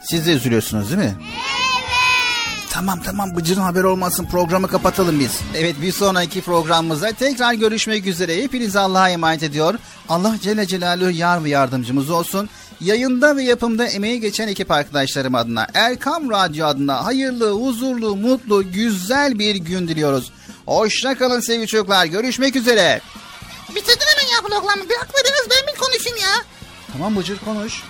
[0.02, 1.15] Siz de üzülüyorsunuz değil mi?
[2.78, 5.40] Tamam tamam Bıcır'ın haber olmasın programı kapatalım biz.
[5.56, 8.44] Evet bir sonraki programımızda tekrar görüşmek üzere.
[8.44, 9.76] Hepinizi Allah'a emanet ediyor.
[10.10, 12.49] Allah Celle Celaluhu yar ve yardımcımız olsun.
[12.82, 19.40] Yayında ve yapımda emeği geçen ekip arkadaşlarım adına Erkam Radyo adına hayırlı, huzurlu, mutlu, güzel
[19.40, 20.32] bir gün diliyoruz.
[20.66, 22.06] Hoşça kalın sevgili çocuklar.
[22.06, 23.02] Görüşmek üzere.
[23.70, 24.90] Bitirdin hemen ya programı.
[24.90, 26.44] Bırak verdiniz ben bir konuşayım ya.
[26.94, 27.84] Tamam Bıcır konuş.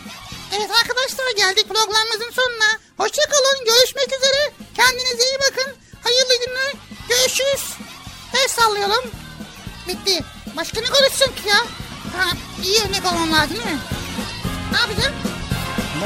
[0.56, 2.70] Evet arkadaşlar geldik programımızın sonuna.
[2.98, 3.66] Hoşça kalın.
[3.66, 4.52] Görüşmek üzere.
[4.76, 5.76] Kendinize iyi bakın.
[6.04, 6.74] Hayırlı günler.
[7.10, 7.64] Görüşürüz.
[8.34, 9.12] El sallayalım.
[9.88, 10.24] Bitti.
[10.58, 11.60] Başka ne konuşsun ki ya?
[12.18, 12.30] Ha,
[12.64, 13.80] iyi örnek olmam lazım değil mi?
[14.72, 15.16] Ne yapacağım?
[15.96, 16.06] Ama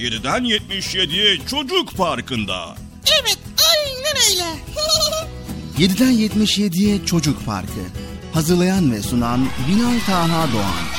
[0.00, 2.76] 7'den 77'ye Çocuk Parkı'nda.
[3.22, 3.38] Evet
[3.70, 4.44] aynen öyle.
[5.86, 7.80] 7'den 77'ye Çocuk Parkı.
[8.34, 10.89] Hazırlayan ve sunan Binal Taha Doğan.